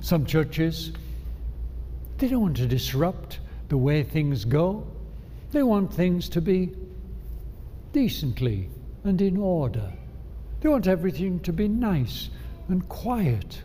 Some 0.00 0.26
churches 0.26 0.92
they 2.18 2.26
don't 2.26 2.42
want 2.42 2.56
to 2.56 2.66
disrupt 2.66 3.38
the 3.68 3.76
way 3.76 4.02
things 4.02 4.44
go. 4.44 4.84
They 5.52 5.62
want 5.62 5.94
things 5.94 6.28
to 6.30 6.40
be 6.40 6.72
decently 7.92 8.70
and 9.04 9.20
in 9.20 9.36
order. 9.36 9.92
They 10.60 10.68
want 10.68 10.86
everything 10.86 11.40
to 11.40 11.52
be 11.52 11.68
nice 11.68 12.30
and 12.68 12.88
quiet. 12.88 13.62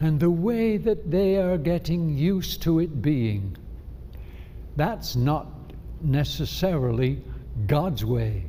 And 0.00 0.20
the 0.20 0.30
way 0.30 0.76
that 0.76 1.10
they 1.10 1.36
are 1.36 1.58
getting 1.58 2.16
used 2.16 2.62
to 2.62 2.80
it 2.80 3.00
being, 3.02 3.56
that's 4.76 5.16
not 5.16 5.48
necessarily 6.02 7.22
God's 7.66 8.04
way. 8.04 8.46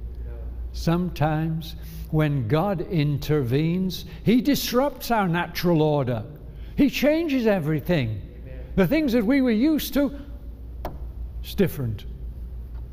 Sometimes 0.73 1.75
when 2.11 2.47
God 2.47 2.81
intervenes, 2.81 4.05
He 4.23 4.41
disrupts 4.41 5.11
our 5.11 5.27
natural 5.27 5.81
order, 5.81 6.23
He 6.75 6.89
changes 6.89 7.47
everything. 7.47 8.21
The 8.75 8.87
things 8.87 9.13
that 9.13 9.25
we 9.25 9.41
were 9.41 9.49
used 9.49 9.93
to, 9.95 10.13
it's 11.41 11.55
different. 11.55 12.05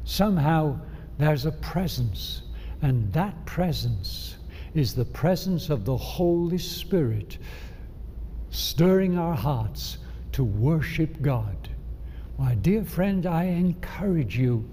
Somehow 0.04 0.78
there's 1.18 1.44
a 1.44 1.52
presence, 1.52 2.42
and 2.84 3.10
that 3.14 3.46
presence 3.46 4.36
is 4.74 4.94
the 4.94 5.06
presence 5.06 5.70
of 5.70 5.86
the 5.86 5.96
Holy 5.96 6.58
Spirit 6.58 7.38
stirring 8.50 9.16
our 9.16 9.34
hearts 9.34 9.96
to 10.32 10.44
worship 10.44 11.22
God. 11.22 11.70
My 12.38 12.54
dear 12.56 12.84
friend, 12.84 13.24
I 13.24 13.44
encourage 13.44 14.36
you 14.36 14.68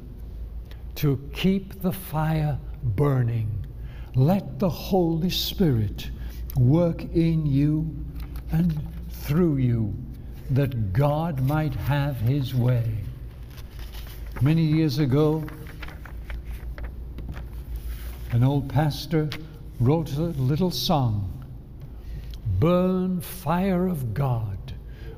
to 0.95 1.25
keep 1.31 1.81
the 1.81 1.93
fire 1.93 2.59
burning. 2.83 3.65
Let 4.13 4.59
the 4.59 4.69
Holy 4.69 5.29
Spirit 5.29 6.09
work 6.57 7.03
in 7.13 7.45
you 7.45 7.95
and 8.51 8.77
through 9.09 9.55
you 9.55 9.95
that 10.49 10.91
God 10.91 11.39
might 11.43 11.75
have 11.75 12.17
his 12.17 12.53
way. 12.53 12.93
Many 14.41 14.63
years 14.63 14.99
ago, 14.99 15.45
an 18.31 18.43
old 18.45 18.69
pastor 18.69 19.29
wrote 19.79 20.13
a 20.15 20.21
little 20.21 20.71
song 20.71 21.27
Burn, 22.59 23.19
fire 23.19 23.87
of 23.87 24.13
God, 24.13 24.73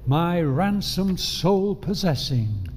my 0.08 0.42
ransomed 0.42 1.20
soul 1.20 1.76
possessing. 1.76 2.68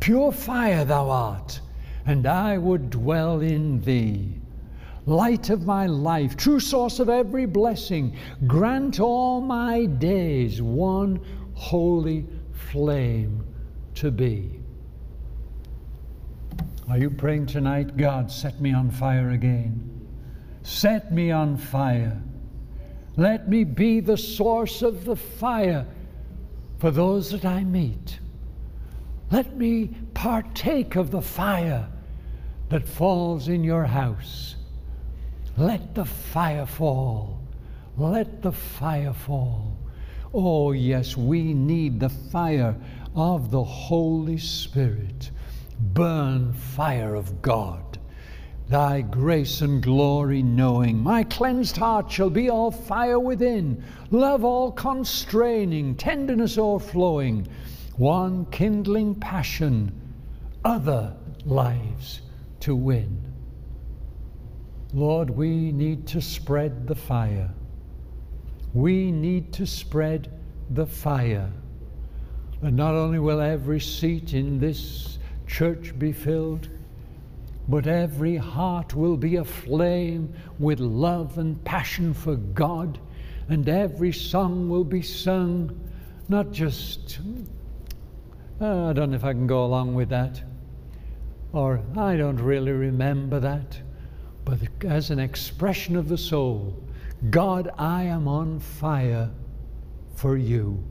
Pure 0.00 0.32
fire 0.32 0.84
thou 0.84 1.08
art, 1.08 1.60
and 2.04 2.26
I 2.26 2.58
would 2.58 2.90
dwell 2.90 3.40
in 3.40 3.80
thee. 3.80 4.40
Light 5.06 5.50
of 5.50 5.64
my 5.64 5.86
life, 5.86 6.36
true 6.36 6.60
source 6.60 6.98
of 7.00 7.08
every 7.08 7.46
blessing, 7.46 8.16
grant 8.46 9.00
all 9.00 9.40
my 9.40 9.86
days 9.86 10.60
one 10.60 11.20
holy 11.54 12.26
flame 12.52 13.44
to 13.94 14.10
be. 14.10 14.61
Are 16.88 16.98
you 16.98 17.10
praying 17.10 17.46
tonight? 17.46 17.96
God, 17.96 18.30
set 18.30 18.60
me 18.60 18.72
on 18.72 18.90
fire 18.90 19.30
again. 19.30 19.88
Set 20.62 21.12
me 21.12 21.30
on 21.30 21.56
fire. 21.56 22.20
Let 23.16 23.48
me 23.48 23.64
be 23.64 24.00
the 24.00 24.16
source 24.16 24.82
of 24.82 25.04
the 25.04 25.16
fire 25.16 25.86
for 26.78 26.90
those 26.90 27.30
that 27.30 27.44
I 27.44 27.64
meet. 27.64 28.18
Let 29.30 29.56
me 29.56 29.94
partake 30.14 30.96
of 30.96 31.10
the 31.10 31.22
fire 31.22 31.88
that 32.68 32.86
falls 32.86 33.48
in 33.48 33.62
your 33.64 33.84
house. 33.84 34.56
Let 35.56 35.94
the 35.94 36.04
fire 36.04 36.66
fall. 36.66 37.40
Let 37.96 38.42
the 38.42 38.52
fire 38.52 39.12
fall. 39.12 39.76
Oh, 40.34 40.72
yes, 40.72 41.16
we 41.16 41.54
need 41.54 42.00
the 42.00 42.08
fire 42.08 42.74
of 43.14 43.50
the 43.50 43.62
Holy 43.62 44.38
Spirit. 44.38 45.30
Burn, 45.82 46.52
fire 46.52 47.14
of 47.16 47.42
God. 47.42 47.98
Thy 48.68 49.02
grace 49.02 49.60
and 49.60 49.82
glory 49.82 50.42
knowing, 50.42 50.96
my 50.96 51.24
cleansed 51.24 51.76
heart 51.76 52.10
shall 52.10 52.30
be 52.30 52.48
all 52.48 52.70
fire 52.70 53.18
within, 53.18 53.84
love 54.10 54.44
all 54.44 54.70
constraining, 54.70 55.96
tenderness 55.96 56.56
o'erflowing, 56.56 57.48
one 57.96 58.46
kindling 58.46 59.14
passion, 59.16 59.92
other 60.64 61.14
lives 61.44 62.22
to 62.60 62.74
win. 62.76 63.20
Lord, 64.94 65.30
we 65.30 65.72
need 65.72 66.06
to 66.08 66.22
spread 66.22 66.86
the 66.86 66.94
fire. 66.94 67.50
We 68.72 69.10
need 69.10 69.52
to 69.54 69.66
spread 69.66 70.30
the 70.70 70.86
fire. 70.86 71.50
And 72.62 72.76
not 72.76 72.94
only 72.94 73.18
will 73.18 73.40
every 73.40 73.80
seat 73.80 74.32
in 74.32 74.60
this 74.60 75.18
church 75.52 75.96
be 75.98 76.12
filled, 76.12 76.70
but 77.68 77.86
every 77.86 78.36
heart 78.36 78.94
will 78.94 79.18
be 79.18 79.36
aflame 79.36 80.32
with 80.58 80.80
love 80.80 81.36
and 81.36 81.62
passion 81.62 82.14
for 82.14 82.36
God, 82.36 82.98
and 83.50 83.68
every 83.68 84.12
song 84.12 84.70
will 84.70 84.84
be 84.84 85.02
sung, 85.02 85.78
not 86.30 86.52
just, 86.52 87.20
uh, 88.62 88.88
I 88.88 88.92
don't 88.94 89.10
know 89.10 89.16
if 89.16 89.24
I 89.24 89.34
can 89.34 89.46
go 89.46 89.66
along 89.66 89.94
with 89.94 90.08
that, 90.08 90.42
or 91.52 91.82
I 91.98 92.16
don't 92.16 92.40
really 92.40 92.72
remember 92.72 93.38
that, 93.40 93.78
but 94.46 94.58
as 94.86 95.10
an 95.10 95.18
expression 95.18 95.96
of 95.96 96.08
the 96.08 96.18
soul 96.18 96.82
God, 97.30 97.70
I 97.78 98.04
am 98.04 98.26
on 98.26 98.58
fire 98.58 99.30
for 100.16 100.36
you. 100.36 100.82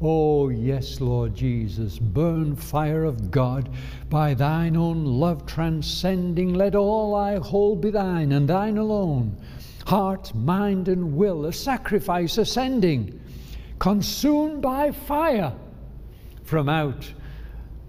Oh, 0.00 0.48
yes, 0.48 1.00
Lord 1.00 1.34
Jesus, 1.34 1.98
burn 1.98 2.56
fire 2.56 3.04
of 3.04 3.30
God 3.30 3.70
by 4.10 4.34
thine 4.34 4.76
own 4.76 5.04
love 5.04 5.46
transcending. 5.46 6.54
Let 6.54 6.74
all 6.74 7.14
I 7.14 7.36
hold 7.36 7.80
be 7.80 7.90
thine 7.90 8.32
and 8.32 8.48
thine 8.48 8.76
alone. 8.76 9.40
Heart, 9.86 10.34
mind, 10.34 10.88
and 10.88 11.16
will, 11.16 11.46
a 11.46 11.52
sacrifice 11.52 12.38
ascending, 12.38 13.20
consumed 13.78 14.62
by 14.62 14.90
fire 14.90 15.52
from 16.42 16.68
out 16.68 17.12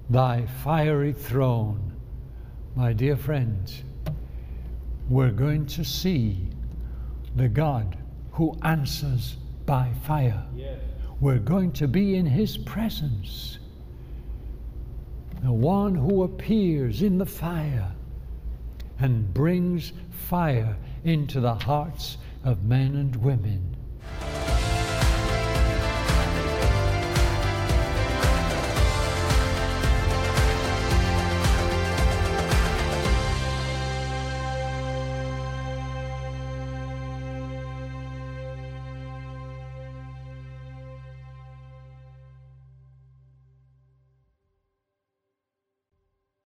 thy 0.10 0.46
fiery 0.63 1.13
throne. 1.13 1.91
My 2.76 2.94
dear 2.94 3.18
friends, 3.18 3.84
we're 5.10 5.32
going 5.32 5.65
to 5.68 5.84
see 5.84 6.48
the 7.36 7.48
God 7.48 7.98
who 8.32 8.58
answers 8.63 9.38
by 9.65 9.91
fire. 10.06 10.46
Yes. 10.56 10.80
We're 11.21 11.39
going 11.39 11.71
to 11.73 11.88
be 11.88 12.15
in 12.15 12.25
His 12.25 12.58
presence. 12.58 13.60
The 15.43 15.51
one 15.51 15.95
who 15.95 16.23
appears 16.23 17.01
in 17.01 17.17
the 17.17 17.25
fire 17.25 17.91
and 18.99 19.34
brings 19.34 19.93
fire 20.10 20.75
into 21.04 21.39
the 21.39 21.56
hearts 21.56 22.17
of 22.43 22.63
men 22.63 22.95
and 22.95 23.15
women. 23.17 23.75